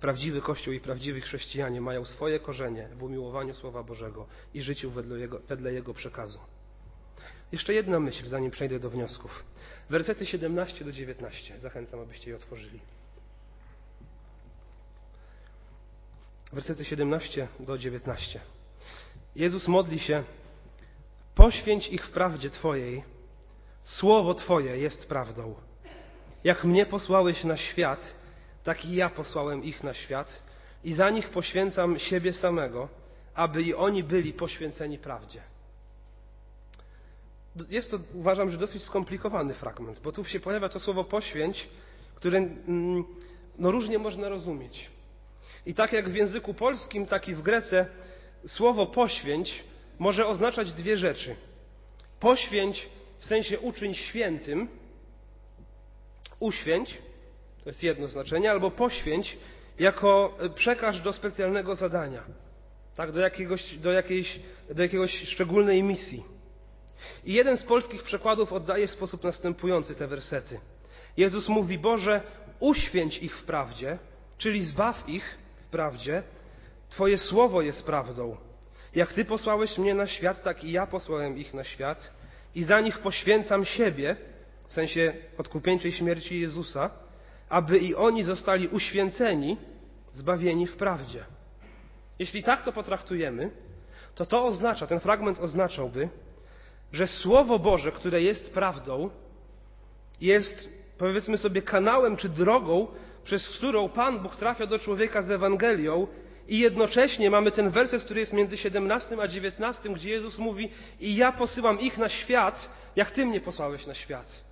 Prawdziwy 0.00 0.40
Kościół 0.40 0.74
i 0.74 0.80
prawdziwi 0.80 1.20
chrześcijanie 1.20 1.80
mają 1.80 2.04
swoje 2.04 2.40
korzenie 2.40 2.88
w 2.94 3.02
umiłowaniu 3.02 3.54
Słowa 3.54 3.82
Bożego 3.82 4.26
i 4.54 4.62
życiu 4.62 4.90
wedle 4.90 5.18
Jego, 5.18 5.38
wedle 5.38 5.72
jego 5.72 5.94
przekazu. 5.94 6.38
Jeszcze 7.52 7.74
jedna 7.74 8.00
myśl, 8.00 8.26
zanim 8.26 8.50
przejdę 8.50 8.80
do 8.80 8.90
wniosków. 8.90 9.44
Wersety 9.90 10.26
17 10.26 10.84
do 10.84 10.92
19. 10.92 11.58
Zachęcam, 11.58 12.00
abyście 12.00 12.30
je 12.30 12.36
otworzyli. 12.36 12.80
Wersety 16.52 16.84
17 16.84 17.48
do 17.60 17.78
19. 17.78 18.40
Jezus 19.36 19.68
modli 19.68 19.98
się: 19.98 20.24
Poświęć 21.34 21.88
ich 21.88 22.06
w 22.06 22.10
prawdzie 22.10 22.50
Twojej, 22.50 23.04
słowo 23.84 24.34
Twoje 24.34 24.78
jest 24.78 25.08
prawdą. 25.08 25.54
Jak 26.44 26.64
mnie 26.64 26.86
posłałeś 26.86 27.44
na 27.44 27.56
świat, 27.56 28.14
tak 28.64 28.84
i 28.84 28.94
ja 28.94 29.10
posłałem 29.10 29.64
ich 29.64 29.82
na 29.82 29.94
świat, 29.94 30.42
i 30.84 30.94
za 30.94 31.10
nich 31.10 31.28
poświęcam 31.28 31.98
siebie 31.98 32.32
samego, 32.32 32.88
aby 33.34 33.62
i 33.62 33.74
oni 33.74 34.04
byli 34.04 34.32
poświęceni 34.32 34.98
prawdzie. 34.98 35.42
Jest 37.68 37.90
to, 37.90 37.98
uważam, 38.14 38.50
że 38.50 38.56
dosyć 38.56 38.82
skomplikowany 38.82 39.54
fragment, 39.54 40.00
bo 40.00 40.12
tu 40.12 40.24
się 40.24 40.40
pojawia 40.40 40.68
to 40.68 40.80
słowo 40.80 41.04
poświęć, 41.04 41.68
które 42.14 42.38
mm, 42.38 43.04
no, 43.58 43.70
różnie 43.70 43.98
można 43.98 44.28
rozumieć. 44.28 44.91
I 45.66 45.74
tak 45.74 45.92
jak 45.92 46.08
w 46.08 46.14
języku 46.14 46.54
polskim, 46.54 47.06
tak 47.06 47.28
i 47.28 47.34
w 47.34 47.42
Grece 47.42 47.86
słowo 48.46 48.86
poświęć 48.86 49.64
może 49.98 50.26
oznaczać 50.26 50.72
dwie 50.72 50.96
rzeczy. 50.96 51.36
Poświęć 52.20 52.88
w 53.18 53.24
sensie 53.24 53.60
uczyń 53.60 53.94
świętym, 53.94 54.68
uświęć, 56.40 56.98
to 57.64 57.70
jest 57.70 57.82
jedno 57.82 58.08
znaczenie, 58.08 58.50
albo 58.50 58.70
poświęć 58.70 59.38
jako 59.78 60.38
przekaż 60.54 61.00
do 61.00 61.12
specjalnego 61.12 61.74
zadania, 61.74 62.22
tak, 62.96 63.12
do, 63.12 63.20
jakiegoś, 63.20 63.76
do, 63.76 63.92
jakiejś, 63.92 64.40
do 64.70 64.82
jakiegoś 64.82 65.28
szczególnej 65.28 65.82
misji. 65.82 66.24
I 67.24 67.32
jeden 67.32 67.56
z 67.56 67.62
polskich 67.62 68.02
przekładów 68.02 68.52
oddaje 68.52 68.86
w 68.86 68.90
sposób 68.90 69.24
następujący 69.24 69.94
te 69.94 70.06
wersety. 70.06 70.60
Jezus 71.16 71.48
mówi: 71.48 71.78
Boże, 71.78 72.20
uświęć 72.60 73.18
ich 73.18 73.36
w 73.36 73.44
prawdzie, 73.44 73.98
czyli 74.38 74.64
zbaw 74.64 75.08
ich 75.08 75.38
prawdzie, 75.72 76.22
Twoje 76.88 77.18
słowo 77.18 77.62
jest 77.62 77.82
prawdą. 77.82 78.36
Jak 78.94 79.12
Ty 79.12 79.24
posłałeś 79.24 79.78
mnie 79.78 79.94
na 79.94 80.06
świat, 80.06 80.42
tak 80.42 80.64
i 80.64 80.72
ja 80.72 80.86
posłałem 80.86 81.38
ich 81.38 81.54
na 81.54 81.64
świat 81.64 82.12
i 82.54 82.64
za 82.64 82.80
nich 82.80 82.98
poświęcam 82.98 83.64
siebie, 83.64 84.16
w 84.68 84.72
sensie 84.72 85.12
odkupieńczej 85.38 85.92
śmierci 85.92 86.40
Jezusa, 86.40 86.90
aby 87.48 87.78
i 87.78 87.94
oni 87.94 88.22
zostali 88.24 88.68
uświęceni, 88.68 89.56
zbawieni 90.12 90.66
w 90.66 90.76
prawdzie. 90.76 91.24
Jeśli 92.18 92.42
tak 92.42 92.62
to 92.62 92.72
potraktujemy, 92.72 93.50
to 94.14 94.26
to 94.26 94.44
oznacza, 94.44 94.86
ten 94.86 95.00
fragment 95.00 95.38
oznaczałby, 95.40 96.08
że 96.92 97.06
Słowo 97.06 97.58
Boże, 97.58 97.92
które 97.92 98.22
jest 98.22 98.54
prawdą, 98.54 99.10
jest, 100.20 100.68
powiedzmy 100.98 101.38
sobie, 101.38 101.62
kanałem 101.62 102.16
czy 102.16 102.28
drogą, 102.28 102.86
przez 103.24 103.48
którą 103.48 103.88
Pan 103.88 104.18
Bóg 104.18 104.36
trafia 104.36 104.66
do 104.66 104.78
człowieka 104.78 105.22
z 105.22 105.30
Ewangelią 105.30 106.06
i 106.48 106.58
jednocześnie 106.58 107.30
mamy 107.30 107.50
ten 107.50 107.70
werset, 107.70 108.04
który 108.04 108.20
jest 108.20 108.32
między 108.32 108.56
17 108.56 109.16
a 109.22 109.28
19, 109.28 109.88
gdzie 109.90 110.10
Jezus 110.10 110.38
mówi 110.38 110.70
i 111.00 111.16
ja 111.16 111.32
posyłam 111.32 111.80
ich 111.80 111.98
na 111.98 112.08
świat, 112.08 112.70
jak 112.96 113.10
Ty 113.10 113.26
mnie 113.26 113.40
posłałeś 113.40 113.86
na 113.86 113.94
świat. 113.94 114.44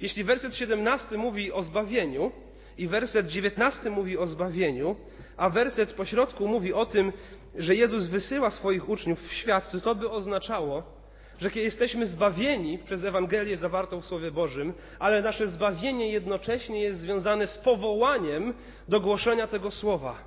Jeśli 0.00 0.24
werset 0.24 0.54
17 0.54 1.16
mówi 1.16 1.52
o 1.52 1.62
zbawieniu 1.62 2.32
i 2.78 2.88
werset 2.88 3.26
19 3.26 3.90
mówi 3.90 4.18
o 4.18 4.26
zbawieniu, 4.26 4.96
a 5.36 5.50
werset 5.50 5.92
pośrodku 5.92 6.48
mówi 6.48 6.72
o 6.72 6.86
tym, 6.86 7.12
że 7.56 7.74
Jezus 7.74 8.06
wysyła 8.06 8.50
swoich 8.50 8.88
uczniów 8.88 9.20
w 9.20 9.32
świat, 9.32 9.70
to 9.70 9.80
to 9.80 9.94
by 9.94 10.10
oznaczało, 10.10 10.97
że 11.40 11.50
jesteśmy 11.54 12.06
zbawieni 12.06 12.78
przez 12.78 13.04
Ewangelię 13.04 13.56
zawartą 13.56 14.00
w 14.00 14.06
Słowie 14.06 14.30
Bożym, 14.30 14.72
ale 14.98 15.22
nasze 15.22 15.46
zbawienie 15.46 16.10
jednocześnie 16.10 16.80
jest 16.80 17.00
związane 17.00 17.46
z 17.46 17.58
powołaniem 17.58 18.54
do 18.88 19.00
głoszenia 19.00 19.46
tego 19.46 19.70
Słowa. 19.70 20.18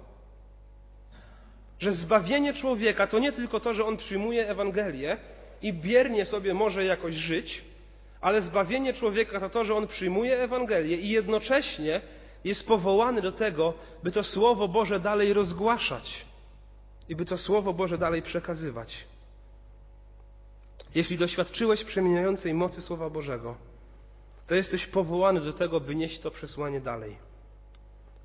Że 1.80 1.92
zbawienie 1.92 2.54
człowieka 2.54 3.08
to 3.08 3.20
nie 3.20 3.32
tylko 3.32 3.60
to, 3.60 3.74
że 3.74 3.86
on 3.86 3.98
przyjmuje 3.98 4.50
Ewangelię 4.50 5.18
i 5.62 5.74
biernie 5.74 6.26
sobie 6.26 6.54
może 6.54 6.86
jakoś 6.86 7.14
żyć, 7.14 7.64
ale 8.22 8.42
zbawienie 8.42 8.94
człowieka 8.94 9.40
to 9.40 9.50
to, 9.50 9.64
że 9.64 9.76
on 9.76 9.88
przyjmuje 9.88 10.40
Ewangelię 10.40 10.98
i 10.98 11.10
jednocześnie 11.10 12.02
jest 12.44 12.68
powołany 12.68 13.22
do 13.22 13.32
tego, 13.32 13.74
by 14.04 14.12
to 14.12 14.24
Słowo 14.24 14.68
Boże 14.68 15.00
dalej 15.00 15.34
rozgłaszać 15.34 16.26
i 17.10 17.16
by 17.16 17.26
to 17.26 17.38
Słowo 17.38 17.74
Boże 17.74 17.98
dalej 17.98 18.22
przekazywać. 18.22 19.06
Jeśli 20.96 21.18
doświadczyłeś 21.18 21.84
przemieniającej 21.84 22.54
mocy 22.54 22.82
Słowa 22.82 23.10
Bożego, 23.10 23.56
to 24.48 24.56
jesteś 24.56 24.88
powołany 24.88 25.42
do 25.42 25.54
tego, 25.54 25.80
by 25.80 25.96
nieść 25.96 26.20
to 26.20 26.32
przesłanie 26.32 26.82
dalej. 26.82 27.18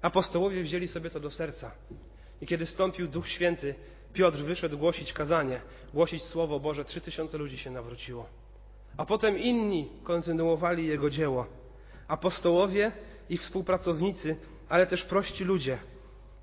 Apostołowie 0.02 0.62
wzięli 0.62 0.88
sobie 0.88 1.10
to 1.10 1.20
do 1.20 1.30
serca. 1.30 1.72
I 2.40 2.46
kiedy 2.46 2.66
stąpił 2.66 3.08
Duch 3.08 3.28
Święty, 3.28 3.74
Piotr 4.12 4.38
wyszedł 4.38 4.78
głosić 4.78 5.12
kazanie, 5.12 5.60
głosić 5.94 6.22
Słowo 6.22 6.60
Boże, 6.60 6.84
trzy 6.84 7.00
tysiące 7.00 7.38
ludzi 7.38 7.58
się 7.58 7.70
nawróciło. 7.70 8.26
A 8.96 9.04
potem 9.04 9.38
inni 9.38 9.88
kontynuowali 10.04 10.86
jego 10.86 11.10
dzieło. 11.10 11.46
Apostołowie, 12.08 12.92
ich 13.30 13.42
współpracownicy, 13.42 14.36
ale 14.68 14.86
też 14.86 15.02
prości 15.02 15.44
ludzie. 15.44 15.78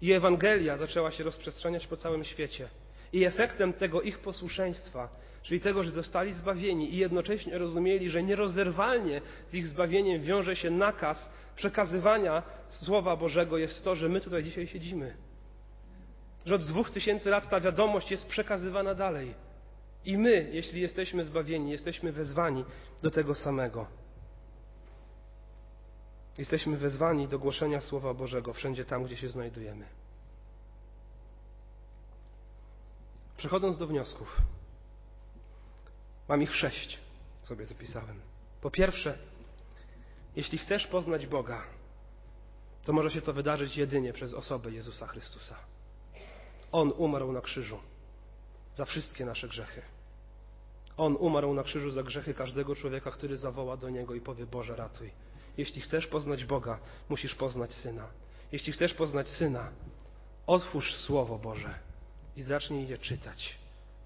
I 0.02 0.12
Ewangelia 0.12 0.78
zaczęła 0.78 1.12
się 1.12 1.24
rozprzestrzeniać 1.24 1.88
po 1.88 1.98
całym 1.98 2.24
świecie. 2.24 2.70
I 3.14 3.24
efektem 3.24 3.74
tego 3.74 4.02
ich 4.02 4.20
posłuszeństwa, 4.20 5.10
czyli 5.44 5.60
tego, 5.60 5.84
że 5.84 5.92
zostali 5.92 6.34
zbawieni 6.34 6.94
i 6.94 6.98
jednocześnie 6.98 7.58
rozumieli, 7.58 8.10
że 8.10 8.24
nierozerwalnie 8.24 9.22
z 9.48 9.54
ich 9.54 9.68
zbawieniem 9.68 10.22
wiąże 10.22 10.56
się 10.56 10.70
nakaz 10.70 11.30
przekazywania 11.56 12.44
Słowa 12.70 13.16
Bożego, 13.16 13.58
jest 13.58 13.84
to, 13.84 13.96
że 13.96 14.10
my 14.10 14.22
tutaj 14.22 14.44
dzisiaj 14.44 14.68
siedzimy. 14.68 15.18
Że 16.46 16.56
od 16.56 16.64
dwóch 16.64 16.92
tysięcy 16.92 17.30
lat 17.30 17.50
ta 17.50 17.60
wiadomość 17.60 18.12
jest 18.12 18.26
przekazywana 18.26 18.96
dalej. 18.96 19.34
I 20.06 20.18
my, 20.18 20.50
jeśli 20.52 20.82
jesteśmy 20.82 21.24
zbawieni, 21.24 21.72
jesteśmy 21.72 22.12
wezwani 22.12 22.66
do 23.02 23.12
tego 23.12 23.36
samego. 23.36 23.88
Jesteśmy 26.38 26.78
wezwani 26.78 27.28
do 27.28 27.40
głoszenia 27.40 27.82
Słowa 27.82 28.14
Bożego 28.14 28.54
wszędzie 28.54 28.86
tam, 28.86 29.04
gdzie 29.04 29.18
się 29.18 29.30
znajdujemy. 29.30 29.86
Przechodząc 33.38 33.78
do 33.78 33.88
wniosków, 33.88 34.42
mam 36.30 36.42
ich 36.42 36.56
sześć, 36.56 37.00
sobie 37.44 37.66
zapisałem. 37.66 38.22
Po 38.62 38.72
pierwsze, 38.72 39.18
jeśli 40.36 40.58
chcesz 40.58 40.88
poznać 40.88 41.28
Boga, 41.28 41.64
to 42.84 42.94
może 42.94 43.12
się 43.12 43.22
to 43.22 43.34
wydarzyć 43.34 43.78
jedynie 43.78 44.14
przez 44.14 44.34
osobę 44.34 44.72
Jezusa 44.72 45.08
Chrystusa. 45.08 45.56
On 46.72 46.94
umarł 46.98 47.32
na 47.32 47.42
krzyżu 47.42 47.80
za 48.76 48.86
wszystkie 48.86 49.26
nasze 49.26 49.48
grzechy. 49.48 49.82
On 50.98 51.16
umarł 51.20 51.54
na 51.54 51.64
krzyżu 51.64 51.92
za 51.92 52.04
grzechy 52.04 52.34
każdego 52.34 52.76
człowieka, 52.76 53.12
który 53.12 53.38
zawoła 53.38 53.78
do 53.78 53.90
Niego 53.90 54.16
i 54.16 54.22
powie: 54.22 54.46
Boże, 54.46 54.76
ratuj. 54.76 55.12
Jeśli 55.58 55.82
chcesz 55.82 56.08
poznać 56.08 56.46
Boga, 56.46 56.80
musisz 57.10 57.36
poznać 57.36 57.74
Syna. 57.74 58.08
Jeśli 58.52 58.74
chcesz 58.74 58.94
poznać 58.94 59.28
Syna, 59.28 59.72
otwórz 60.48 60.96
Słowo 60.96 61.38
Boże 61.38 61.80
i 62.36 62.42
zacznij 62.42 62.88
je 62.88 62.98
czytać 62.98 63.58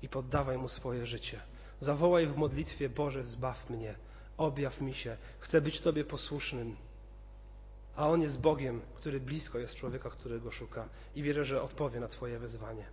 i 0.01 0.09
poddawaj 0.09 0.57
Mu 0.57 0.69
swoje 0.69 1.05
życie. 1.05 1.41
Zawołaj 1.79 2.27
w 2.27 2.37
modlitwie: 2.37 2.89
Boże, 2.89 3.23
zbaw 3.23 3.69
mnie, 3.69 3.95
objaw 4.37 4.81
mi 4.81 4.93
się, 4.93 5.17
chcę 5.39 5.61
być 5.61 5.81
Tobie 5.81 6.03
posłusznym. 6.03 6.75
A 7.95 8.09
On 8.09 8.21
jest 8.21 8.41
Bogiem, 8.41 8.81
który 8.95 9.19
blisko 9.19 9.59
jest 9.59 9.75
człowieka, 9.75 10.09
którego 10.09 10.51
szuka 10.51 10.89
i 11.15 11.23
wierzę, 11.23 11.45
że 11.45 11.61
odpowie 11.61 11.99
na 11.99 12.07
Twoje 12.07 12.39
wezwanie. 12.39 12.85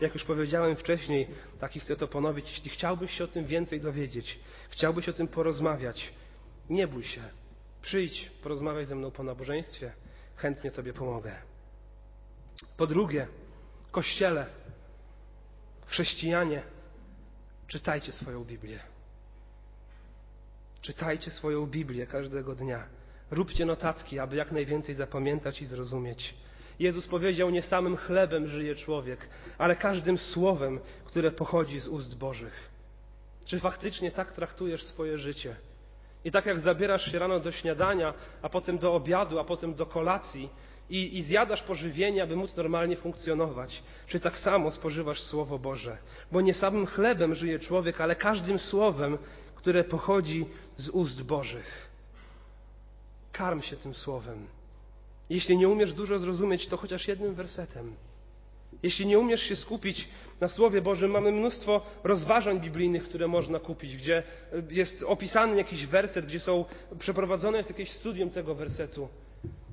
Jak 0.00 0.14
już 0.14 0.24
powiedziałem 0.24 0.76
wcześniej, 0.76 1.28
tak 1.58 1.76
i 1.76 1.80
chcę 1.80 1.96
to 1.96 2.08
ponowić, 2.08 2.50
jeśli 2.50 2.70
chciałbyś 2.70 3.10
się 3.10 3.24
o 3.24 3.28
tym 3.28 3.46
więcej 3.46 3.80
dowiedzieć, 3.80 4.40
chciałbyś 4.70 5.08
o 5.08 5.12
tym 5.12 5.28
porozmawiać, 5.28 6.12
nie 6.70 6.86
bój 6.88 7.04
się. 7.04 7.22
Przyjdź, 7.82 8.30
porozmawiaj 8.42 8.84
ze 8.84 8.94
mną 8.94 9.10
po 9.10 9.22
nabożeństwie, 9.22 9.92
chętnie 10.36 10.70
Tobie 10.70 10.92
pomogę. 10.92 11.36
Po 12.76 12.86
drugie, 12.86 13.26
Kościele, 13.90 14.46
chrześcijanie, 15.86 16.62
czytajcie 17.70 18.12
swoją 18.12 18.44
Biblię. 18.44 18.80
Czytajcie 20.82 21.30
swoją 21.30 21.66
Biblię 21.66 22.06
każdego 22.06 22.54
dnia. 22.54 22.84
Róbcie 23.30 23.66
notatki, 23.66 24.18
aby 24.18 24.36
jak 24.36 24.52
najwięcej 24.52 24.94
zapamiętać 24.94 25.62
i 25.62 25.66
zrozumieć. 25.66 26.34
Jezus 26.78 27.06
powiedział: 27.06 27.50
Nie 27.50 27.62
samym 27.62 27.96
chlebem 27.96 28.48
żyje 28.48 28.74
człowiek, 28.74 29.28
ale 29.58 29.76
każdym 29.76 30.18
słowem, 30.18 30.80
które 31.04 31.30
pochodzi 31.30 31.80
z 31.80 31.88
ust 31.88 32.18
Bożych. 32.18 32.70
Czy 33.44 33.60
faktycznie 33.60 34.10
tak 34.10 34.32
traktujesz 34.32 34.84
swoje 34.84 35.18
życie? 35.18 35.56
I 36.24 36.30
tak 36.30 36.46
jak 36.46 36.60
zabierasz 36.60 37.12
się 37.12 37.18
rano 37.18 37.40
do 37.40 37.52
śniadania, 37.52 38.14
a 38.42 38.48
potem 38.48 38.78
do 38.78 38.94
obiadu, 38.94 39.38
a 39.38 39.44
potem 39.44 39.74
do 39.74 39.86
kolacji 39.86 40.48
i, 40.90 41.18
i 41.18 41.22
zjadasz 41.22 41.62
pożywienie, 41.62 42.22
aby 42.22 42.36
móc 42.36 42.56
normalnie 42.56 42.96
funkcjonować, 42.96 43.82
czy 44.06 44.20
tak 44.20 44.38
samo 44.38 44.70
spożywasz 44.70 45.20
Słowo 45.20 45.58
Boże? 45.58 45.98
Bo 46.32 46.40
nie 46.40 46.54
samym 46.54 46.86
chlebem 46.86 47.34
żyje 47.34 47.58
człowiek, 47.58 48.00
ale 48.00 48.16
każdym 48.16 48.58
słowem, 48.58 49.18
które 49.54 49.84
pochodzi 49.84 50.46
z 50.76 50.88
ust 50.88 51.22
Bożych. 51.22 51.90
Karm 53.32 53.62
się 53.62 53.76
tym 53.76 53.94
słowem. 53.94 54.46
Jeśli 55.30 55.56
nie 55.56 55.68
umiesz 55.68 55.92
dużo 55.92 56.18
zrozumieć, 56.18 56.66
to 56.66 56.76
chociaż 56.76 57.08
jednym 57.08 57.34
wersetem. 57.34 57.96
Jeśli 58.82 59.06
nie 59.06 59.18
umiesz 59.18 59.42
się 59.42 59.56
skupić 59.56 60.08
na 60.40 60.48
Słowie 60.48 60.82
Bożym, 60.82 61.10
mamy 61.10 61.32
mnóstwo 61.32 61.82
rozważań 62.04 62.60
biblijnych, 62.60 63.04
które 63.04 63.28
można 63.28 63.58
kupić, 63.58 63.96
gdzie 63.96 64.22
jest 64.70 65.02
opisany 65.02 65.56
jakiś 65.56 65.86
werset, 65.86 66.26
gdzie 66.26 66.40
są 66.40 66.64
przeprowadzone 66.98 67.58
jest 67.58 67.70
jakieś 67.70 67.90
studium 67.90 68.30
tego 68.30 68.54
wersetu. 68.54 69.08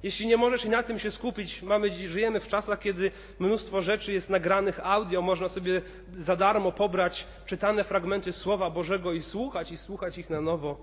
Jeśli 0.03 0.28
nie 0.28 0.38
możesz 0.38 0.65
na 0.65 0.84
tym 0.84 0.99
się 0.99 1.11
skupić, 1.11 1.61
mamy, 1.61 2.07
żyjemy 2.07 2.39
w 2.39 2.47
czasach, 2.47 2.80
kiedy 2.80 3.11
mnóstwo 3.39 3.82
rzeczy 3.82 4.13
jest 4.13 4.30
nagranych 4.30 4.80
audio, 4.84 5.22
można 5.22 5.49
sobie 5.49 5.82
za 6.13 6.36
darmo 6.36 6.72
pobrać 6.72 7.28
czytane 7.45 7.84
fragmenty 7.84 8.34
Słowa 8.34 8.70
Bożego 8.70 9.13
i 9.13 9.22
słuchać, 9.22 9.72
i 9.72 9.78
słuchać 9.78 10.18
ich 10.18 10.30
na 10.30 10.41
nowo. 10.41 10.78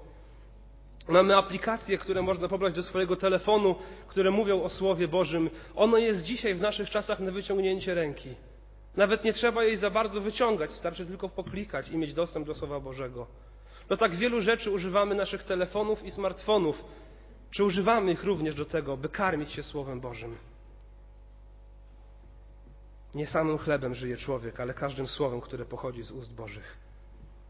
Mamy 1.09 1.37
aplikacje, 1.37 1.99
które 1.99 2.23
można 2.23 2.49
pobrać 2.49 2.75
do 2.75 2.83
swojego 2.83 3.17
telefonu, 3.17 3.75
które 4.09 4.31
mówią 4.31 4.63
o 4.63 4.69
Słowie 4.69 5.09
Bożym. 5.09 5.51
Ono 5.77 5.99
jest 5.99 6.23
dzisiaj 6.23 6.55
w 6.55 6.61
naszych 6.61 6.91
czasach 6.91 7.21
na 7.21 7.31
wyciągnięcie 7.31 7.95
ręki. 7.95 8.29
Nawet 8.97 9.25
nie 9.25 9.33
trzeba 9.33 9.65
jej 9.65 9.77
za 9.77 9.91
bardzo 9.91 10.21
wyciągać, 10.21 10.73
starczy 10.73 11.07
tylko 11.07 11.29
poklikać 11.29 11.89
i 11.89 11.97
mieć 11.97 12.15
dostęp 12.15 12.47
do 12.47 12.55
Słowa 12.55 12.81
Bożego. 12.81 13.27
Do 13.89 13.97
tak 13.97 14.15
wielu 14.15 14.41
rzeczy 14.41 14.71
używamy 14.71 15.15
naszych 15.15 15.45
telefonów 15.45 16.05
i 16.05 16.11
smartfonów. 16.11 16.85
Czy 17.55 17.65
używamy 17.65 18.13
ich 18.13 18.25
również 18.25 18.55
do 18.55 18.65
tego, 18.65 18.97
by 18.97 19.09
karmić 19.09 19.53
się 19.53 19.63
Słowem 19.63 20.01
Bożym? 20.01 20.37
Nie 23.15 23.27
samym 23.27 23.59
chlebem 23.59 23.95
żyje 23.95 24.17
człowiek, 24.17 24.61
ale 24.61 24.75
każdym 24.75 25.09
słowem, 25.09 25.41
które 25.41 25.65
pochodzi 25.65 26.03
z 26.03 26.11
ust 26.11 26.35
Bożych. 26.35 26.77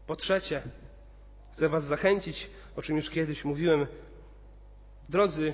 Po 0.07 0.15
trzecie, 0.15 0.63
Chcę 1.53 1.69
Was 1.69 1.83
zachęcić, 1.83 2.49
o 2.75 2.81
czym 2.81 2.95
już 2.95 3.09
kiedyś 3.09 3.45
mówiłem. 3.45 3.87
Drodzy, 5.09 5.53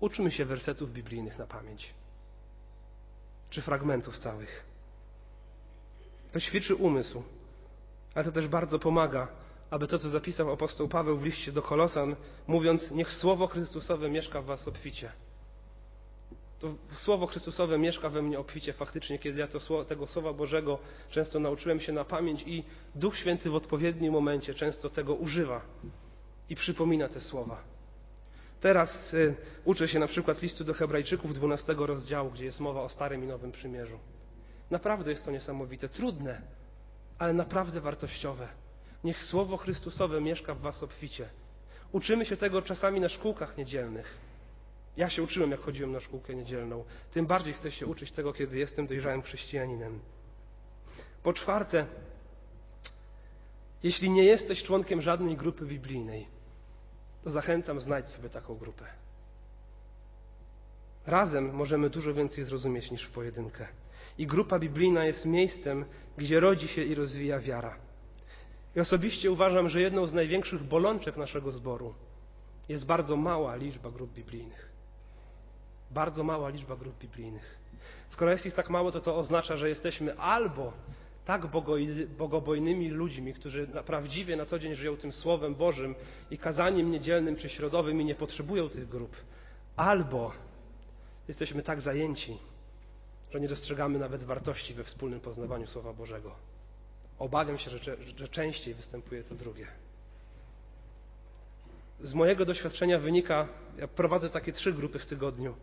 uczmy 0.00 0.30
się 0.30 0.44
wersetów 0.44 0.92
biblijnych 0.92 1.38
na 1.38 1.46
pamięć. 1.46 1.94
czy 3.50 3.62
fragmentów 3.62 4.18
całych. 4.18 4.64
To 6.32 6.40
ćwiczy 6.40 6.74
umysł, 6.74 7.22
ale 8.14 8.24
to 8.24 8.32
też 8.32 8.48
bardzo 8.48 8.78
pomaga, 8.78 9.28
aby 9.74 9.86
to, 9.86 9.98
co 9.98 10.10
zapisał 10.10 10.52
apostoł 10.52 10.88
Paweł 10.88 11.18
w 11.18 11.24
liście 11.24 11.52
do 11.52 11.62
Kolosan, 11.62 12.16
mówiąc: 12.46 12.90
Niech 12.90 13.12
słowo 13.12 13.46
Chrystusowe 13.46 14.10
mieszka 14.10 14.42
w 14.42 14.44
Was 14.44 14.68
obficie. 14.68 15.12
To 16.60 16.74
słowo 16.96 17.26
Chrystusowe 17.26 17.78
mieszka 17.78 18.08
we 18.08 18.22
mnie 18.22 18.38
obficie 18.38 18.72
faktycznie, 18.72 19.18
kiedy 19.18 19.40
ja 19.40 19.48
to, 19.48 19.84
tego 19.84 20.06
słowa 20.06 20.32
Bożego 20.32 20.78
często 21.10 21.40
nauczyłem 21.40 21.80
się 21.80 21.92
na 21.92 22.04
pamięć 22.04 22.42
i 22.46 22.64
Duch 22.94 23.16
Święty 23.16 23.50
w 23.50 23.54
odpowiednim 23.54 24.12
momencie 24.12 24.54
często 24.54 24.90
tego 24.90 25.14
używa 25.14 25.60
i 26.48 26.56
przypomina 26.56 27.08
te 27.08 27.20
słowa. 27.20 27.62
Teraz 28.60 29.14
y, 29.14 29.34
uczę 29.64 29.88
się 29.88 29.98
na 29.98 30.06
przykład 30.06 30.42
listu 30.42 30.64
do 30.64 30.74
Hebrajczyków 30.74 31.34
12 31.34 31.74
rozdziału, 31.78 32.30
gdzie 32.30 32.44
jest 32.44 32.60
mowa 32.60 32.82
o 32.82 32.88
Starym 32.88 33.24
i 33.24 33.26
Nowym 33.26 33.52
Przymierzu. 33.52 33.98
Naprawdę 34.70 35.10
jest 35.10 35.24
to 35.24 35.30
niesamowite, 35.30 35.88
trudne, 35.88 36.42
ale 37.18 37.32
naprawdę 37.32 37.80
wartościowe. 37.80 38.63
Niech 39.04 39.22
Słowo 39.22 39.56
Chrystusowe 39.56 40.20
mieszka 40.20 40.54
w 40.54 40.60
Was 40.60 40.82
obficie. 40.82 41.28
Uczymy 41.92 42.26
się 42.26 42.36
tego 42.36 42.62
czasami 42.62 43.00
na 43.00 43.08
szkółkach 43.08 43.58
niedzielnych. 43.58 44.18
Ja 44.96 45.10
się 45.10 45.22
uczyłem, 45.22 45.50
jak 45.50 45.60
chodziłem 45.60 45.92
na 45.92 46.00
szkółkę 46.00 46.34
niedzielną. 46.34 46.84
Tym 47.12 47.26
bardziej 47.26 47.54
chcę 47.54 47.70
się 47.72 47.86
uczyć 47.86 48.12
tego, 48.12 48.32
kiedy 48.32 48.58
jestem 48.58 48.86
dojrzałym 48.86 49.22
chrześcijaninem. 49.22 50.00
Po 51.22 51.32
czwarte, 51.32 51.86
jeśli 53.82 54.10
nie 54.10 54.24
jesteś 54.24 54.62
członkiem 54.62 55.00
żadnej 55.00 55.36
grupy 55.36 55.66
biblijnej, 55.66 56.26
to 57.24 57.30
zachęcam, 57.30 57.80
znajdź 57.80 58.08
sobie 58.08 58.28
taką 58.28 58.54
grupę. 58.54 58.84
Razem 61.06 61.54
możemy 61.54 61.90
dużo 61.90 62.14
więcej 62.14 62.44
zrozumieć 62.44 62.90
niż 62.90 63.04
w 63.04 63.10
pojedynkę. 63.10 63.66
I 64.18 64.26
grupa 64.26 64.58
biblijna 64.58 65.04
jest 65.04 65.24
miejscem, 65.24 65.84
gdzie 66.16 66.40
rodzi 66.40 66.68
się 66.68 66.82
i 66.82 66.94
rozwija 66.94 67.38
wiara. 67.38 67.83
I 68.76 68.80
osobiście 68.80 69.32
uważam, 69.32 69.68
że 69.68 69.80
jedną 69.80 70.06
z 70.06 70.12
największych 70.12 70.62
bolączek 70.62 71.16
naszego 71.16 71.52
zboru 71.52 71.94
jest 72.68 72.86
bardzo 72.86 73.16
mała 73.16 73.56
liczba 73.56 73.90
grup 73.90 74.12
biblijnych. 74.12 74.72
Bardzo 75.90 76.24
mała 76.24 76.48
liczba 76.48 76.76
grup 76.76 76.98
biblijnych. 76.98 77.58
Skoro 78.08 78.30
jest 78.30 78.46
ich 78.46 78.54
tak 78.54 78.70
mało, 78.70 78.92
to 78.92 79.00
to 79.00 79.16
oznacza, 79.16 79.56
że 79.56 79.68
jesteśmy 79.68 80.18
albo 80.18 80.72
tak 81.24 81.46
bogobojnymi 82.18 82.90
ludźmi, 82.90 83.34
którzy 83.34 83.66
prawdziwie 83.66 84.36
na 84.36 84.46
co 84.46 84.58
dzień 84.58 84.74
żyją 84.74 84.96
tym 84.96 85.12
Słowem 85.12 85.54
Bożym 85.54 85.94
i 86.30 86.38
kazaniem 86.38 86.90
niedzielnym 86.90 87.36
czy 87.36 87.48
środowym 87.48 88.00
i 88.00 88.04
nie 88.04 88.14
potrzebują 88.14 88.68
tych 88.68 88.88
grup, 88.88 89.16
albo 89.76 90.32
jesteśmy 91.28 91.62
tak 91.62 91.80
zajęci, 91.80 92.38
że 93.30 93.40
nie 93.40 93.48
dostrzegamy 93.48 93.98
nawet 93.98 94.22
wartości 94.22 94.74
we 94.74 94.84
wspólnym 94.84 95.20
poznawaniu 95.20 95.66
Słowa 95.66 95.92
Bożego. 95.92 96.53
Obawiam 97.18 97.58
się, 97.58 97.70
że, 97.70 97.78
że 98.16 98.28
częściej 98.28 98.74
występuje 98.74 99.24
to 99.24 99.34
drugie. 99.34 99.66
Z 102.00 102.14
mojego 102.14 102.44
doświadczenia 102.44 102.98
wynika, 102.98 103.48
ja 103.78 103.88
prowadzę 103.88 104.30
takie 104.30 104.52
trzy 104.52 104.72
grupy 104.72 104.98
w 104.98 105.06
tygodniu, 105.06 105.54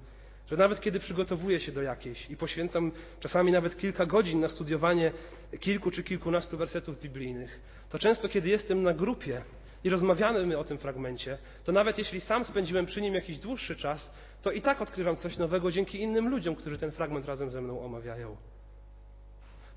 że 0.47 0.57
nawet 0.57 0.81
kiedy 0.81 0.99
przygotowuję 0.99 1.59
się 1.59 1.71
do 1.71 1.81
jakiejś 1.81 2.29
i 2.29 2.37
poświęcam 2.37 2.91
czasami 3.19 3.51
nawet 3.51 3.77
kilka 3.77 4.05
godzin 4.05 4.39
na 4.39 4.47
studiowanie 4.47 5.11
kilku 5.59 5.91
czy 5.91 6.03
kilkunastu 6.03 6.57
wersetów 6.57 7.01
biblijnych, 7.01 7.59
to 7.89 7.99
często 7.99 8.29
kiedy 8.29 8.49
jestem 8.49 8.83
na 8.83 8.93
grupie 8.93 9.41
i 9.83 9.89
rozmawiamy 9.89 10.57
o 10.57 10.63
tym 10.63 10.77
fragmencie, 10.77 11.37
to 11.63 11.71
nawet 11.71 11.97
jeśli 11.97 12.21
sam 12.21 12.45
spędziłem 12.45 12.85
przy 12.85 13.01
nim 13.01 13.13
jakiś 13.13 13.39
dłuższy 13.39 13.75
czas, 13.75 14.11
to 14.41 14.51
i 14.51 14.61
tak 14.61 14.81
odkrywam 14.81 15.15
coś 15.15 15.37
nowego 15.37 15.71
dzięki 15.71 16.01
innym 16.01 16.29
ludziom, 16.29 16.55
którzy 16.55 16.77
ten 16.77 16.91
fragment 16.91 17.25
razem 17.25 17.51
ze 17.51 17.61
mną 17.61 17.81
omawiają. 17.81 18.37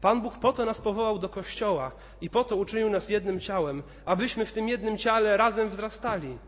Pan 0.00 0.22
Bóg 0.22 0.38
po 0.38 0.52
to 0.52 0.64
nas 0.64 0.80
powołał 0.80 1.18
do 1.18 1.28
kościoła 1.28 1.92
i 2.20 2.30
po 2.30 2.44
to 2.44 2.56
uczynił 2.56 2.90
nas 2.90 3.08
jednym 3.08 3.40
ciałem, 3.40 3.82
abyśmy 4.04 4.46
w 4.46 4.52
tym 4.52 4.68
jednym 4.68 4.98
ciele 4.98 5.36
razem 5.36 5.68
wzrastali. 5.68 6.38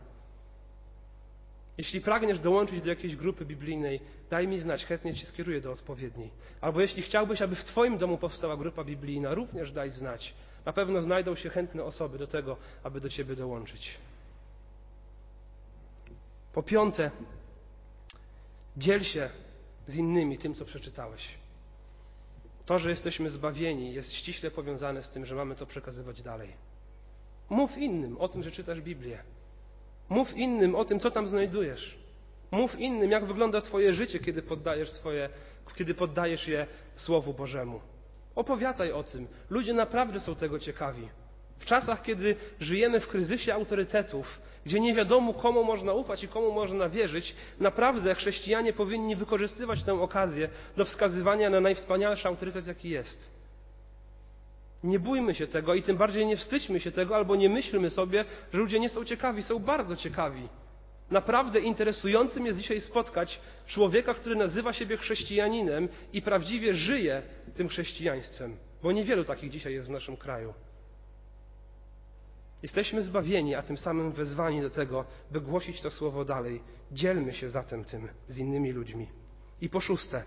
Jeśli 1.78 2.00
pragniesz 2.00 2.38
dołączyć 2.38 2.82
do 2.82 2.88
jakiejś 2.88 3.16
grupy 3.16 3.44
biblijnej, 3.44 4.00
daj 4.30 4.48
mi 4.48 4.58
znać, 4.58 4.84
chętnie 4.84 5.14
Ci 5.14 5.26
skieruję 5.26 5.60
do 5.60 5.72
odpowiedniej. 5.72 6.30
Albo 6.60 6.80
jeśli 6.80 7.02
chciałbyś, 7.02 7.42
aby 7.42 7.56
w 7.56 7.64
Twoim 7.64 7.98
domu 7.98 8.18
powstała 8.18 8.56
grupa 8.56 8.84
biblijna, 8.84 9.34
również 9.34 9.72
daj 9.72 9.90
znać. 9.90 10.34
Na 10.64 10.72
pewno 10.72 11.02
znajdą 11.02 11.34
się 11.34 11.50
chętne 11.50 11.84
osoby 11.84 12.18
do 12.18 12.26
tego, 12.26 12.56
aby 12.82 13.00
do 13.00 13.08
Ciebie 13.08 13.36
dołączyć. 13.36 13.98
Po 16.52 16.62
piąte, 16.62 17.10
dziel 18.76 19.02
się 19.02 19.30
z 19.86 19.96
innymi 19.96 20.38
tym, 20.38 20.54
co 20.54 20.64
przeczytałeś. 20.64 21.45
To, 22.66 22.78
że 22.78 22.90
jesteśmy 22.90 23.30
zbawieni, 23.30 23.94
jest 23.94 24.12
ściśle 24.12 24.50
powiązane 24.50 25.02
z 25.02 25.10
tym, 25.10 25.26
że 25.26 25.34
mamy 25.34 25.54
to 25.54 25.66
przekazywać 25.66 26.22
dalej. 26.22 26.52
Mów 27.50 27.78
innym 27.78 28.18
o 28.18 28.28
tym, 28.28 28.42
że 28.42 28.50
czytasz 28.50 28.80
Biblię. 28.80 29.18
Mów 30.08 30.36
innym 30.36 30.74
o 30.74 30.84
tym, 30.84 31.00
co 31.00 31.10
tam 31.10 31.26
znajdujesz. 31.26 31.98
Mów 32.50 32.78
innym, 32.78 33.10
jak 33.10 33.24
wygląda 33.24 33.60
Twoje 33.60 33.92
życie, 33.92 34.18
kiedy 34.18 34.42
poddajesz, 34.42 34.90
swoje, 34.90 35.28
kiedy 35.76 35.94
poddajesz 35.94 36.48
je 36.48 36.66
Słowu 36.96 37.34
Bożemu. 37.34 37.80
Opowiadaj 38.34 38.92
o 38.92 39.02
tym. 39.02 39.26
Ludzie 39.50 39.72
naprawdę 39.74 40.20
są 40.20 40.34
tego 40.34 40.58
ciekawi. 40.58 41.08
W 41.58 41.64
czasach, 41.64 42.02
kiedy 42.02 42.36
żyjemy 42.60 43.00
w 43.00 43.08
kryzysie 43.08 43.54
autorytetów, 43.54 44.40
gdzie 44.66 44.80
nie 44.80 44.94
wiadomo, 44.94 45.34
komu 45.34 45.64
można 45.64 45.92
ufać 45.92 46.24
i 46.24 46.28
komu 46.28 46.52
można 46.52 46.88
wierzyć, 46.88 47.34
naprawdę 47.60 48.14
chrześcijanie 48.14 48.72
powinni 48.72 49.16
wykorzystywać 49.16 49.82
tę 49.82 49.92
okazję 49.92 50.48
do 50.76 50.84
wskazywania 50.84 51.50
na 51.50 51.60
najwspanialszy 51.60 52.28
autorytet, 52.28 52.66
jaki 52.66 52.90
jest. 52.90 53.36
Nie 54.84 54.98
bójmy 54.98 55.34
się 55.34 55.46
tego 55.46 55.74
i 55.74 55.82
tym 55.82 55.96
bardziej 55.96 56.26
nie 56.26 56.36
wstydźmy 56.36 56.80
się 56.80 56.90
tego, 56.90 57.16
albo 57.16 57.36
nie 57.36 57.48
myślmy 57.48 57.90
sobie, 57.90 58.24
że 58.52 58.58
ludzie 58.58 58.80
nie 58.80 58.88
są 58.88 59.04
ciekawi. 59.04 59.42
Są 59.42 59.58
bardzo 59.58 59.96
ciekawi. 59.96 60.48
Naprawdę 61.10 61.60
interesującym 61.60 62.46
jest 62.46 62.58
dzisiaj 62.58 62.80
spotkać 62.80 63.40
człowieka, 63.66 64.14
który 64.14 64.36
nazywa 64.36 64.72
siebie 64.72 64.96
chrześcijaninem 64.96 65.88
i 66.12 66.22
prawdziwie 66.22 66.74
żyje 66.74 67.22
tym 67.54 67.68
chrześcijaństwem, 67.68 68.56
bo 68.82 68.92
niewielu 68.92 69.24
takich 69.24 69.50
dzisiaj 69.50 69.72
jest 69.72 69.88
w 69.88 69.90
naszym 69.90 70.16
kraju. 70.16 70.54
Jesteśmy 72.66 73.02
zbawieni, 73.02 73.54
a 73.54 73.62
tym 73.62 73.78
samym 73.78 74.12
wezwani 74.12 74.62
do 74.62 74.70
tego, 74.70 75.04
by 75.30 75.40
głosić 75.40 75.80
to 75.80 75.90
słowo 75.90 76.24
dalej. 76.24 76.62
Dzielmy 76.92 77.32
się 77.32 77.48
zatem 77.48 77.84
tym 77.84 78.08
z 78.28 78.38
innymi 78.38 78.72
ludźmi. 78.72 79.08
I 79.60 79.68
po 79.68 79.80
szóste, 79.80 80.22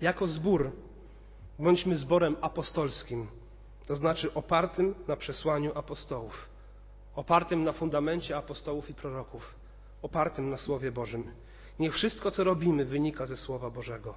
jako 0.00 0.26
zbór 0.26 0.70
bądźmy 1.58 1.96
zborem 1.96 2.36
apostolskim, 2.40 3.26
to 3.86 3.96
znaczy 3.96 4.34
opartym 4.34 4.94
na 5.08 5.16
przesłaniu 5.16 5.72
apostołów, 5.78 6.48
opartym 7.14 7.64
na 7.64 7.72
fundamencie 7.72 8.36
apostołów 8.36 8.90
i 8.90 8.94
proroków, 8.94 9.54
opartym 10.02 10.50
na 10.50 10.56
Słowie 10.56 10.92
Bożym. 10.92 11.30
Niech 11.78 11.94
wszystko, 11.94 12.30
co 12.30 12.44
robimy, 12.44 12.84
wynika 12.84 13.26
ze 13.26 13.36
Słowa 13.36 13.70
Bożego. 13.70 14.14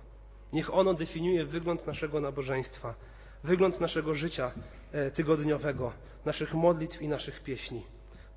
Niech 0.53 0.73
ono 0.73 0.93
definiuje 0.93 1.45
wygląd 1.45 1.88
naszego 1.88 2.21
nabożeństwa, 2.21 2.95
wygląd 3.43 3.79
naszego 3.79 4.13
życia 4.13 4.51
e, 4.91 5.11
tygodniowego, 5.11 5.93
naszych 6.25 6.53
modlitw 6.53 7.01
i 7.01 7.07
naszych 7.07 7.43
pieśni. 7.43 7.83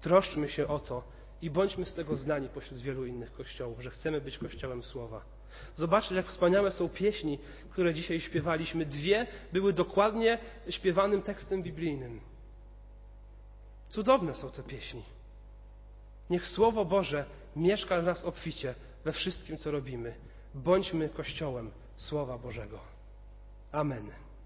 Troszczmy 0.01 0.49
się 0.49 0.69
o 0.69 0.79
to 0.79 1.03
i 1.43 1.51
bądźmy 1.51 1.85
z 1.85 1.95
tego 1.95 2.17
znani 2.17 2.49
pośród 2.49 2.81
wielu 2.81 3.07
innych 3.07 3.33
kościołów, 3.33 3.81
że 3.81 3.91
chcemy 3.91 4.21
być 4.21 4.39
kościołem 4.39 4.83
Słowa. 4.83 5.25
Zobaczcie, 5.77 6.15
jak 6.15 6.27
wspaniałe 6.27 6.71
są 6.71 6.89
pieśni, 6.89 7.39
które 7.71 7.95
dzisiaj 7.95 8.21
śpiewaliśmy. 8.21 8.87
Dwie 8.87 9.27
były 9.53 9.73
dokładnie 9.73 10.39
śpiewanym 10.69 11.23
tekstem 11.23 11.63
biblijnym. 11.63 12.21
Cudowne 13.89 14.35
są 14.35 14.51
te 14.51 14.63
pieśni. 14.63 15.03
Niech 16.31 16.47
Słowo 16.47 16.85
Boże 16.85 17.25
mieszka 17.57 18.01
w 18.01 18.05
nas 18.05 18.25
obficie 18.25 18.75
we 19.05 19.13
wszystkim, 19.13 19.57
co 19.57 19.71
robimy. 19.71 20.15
Bądźmy 20.55 21.09
Kościołem 21.09 21.71
Słowa 21.97 22.39
Bożego. 22.39 22.79
Amen. 23.73 24.11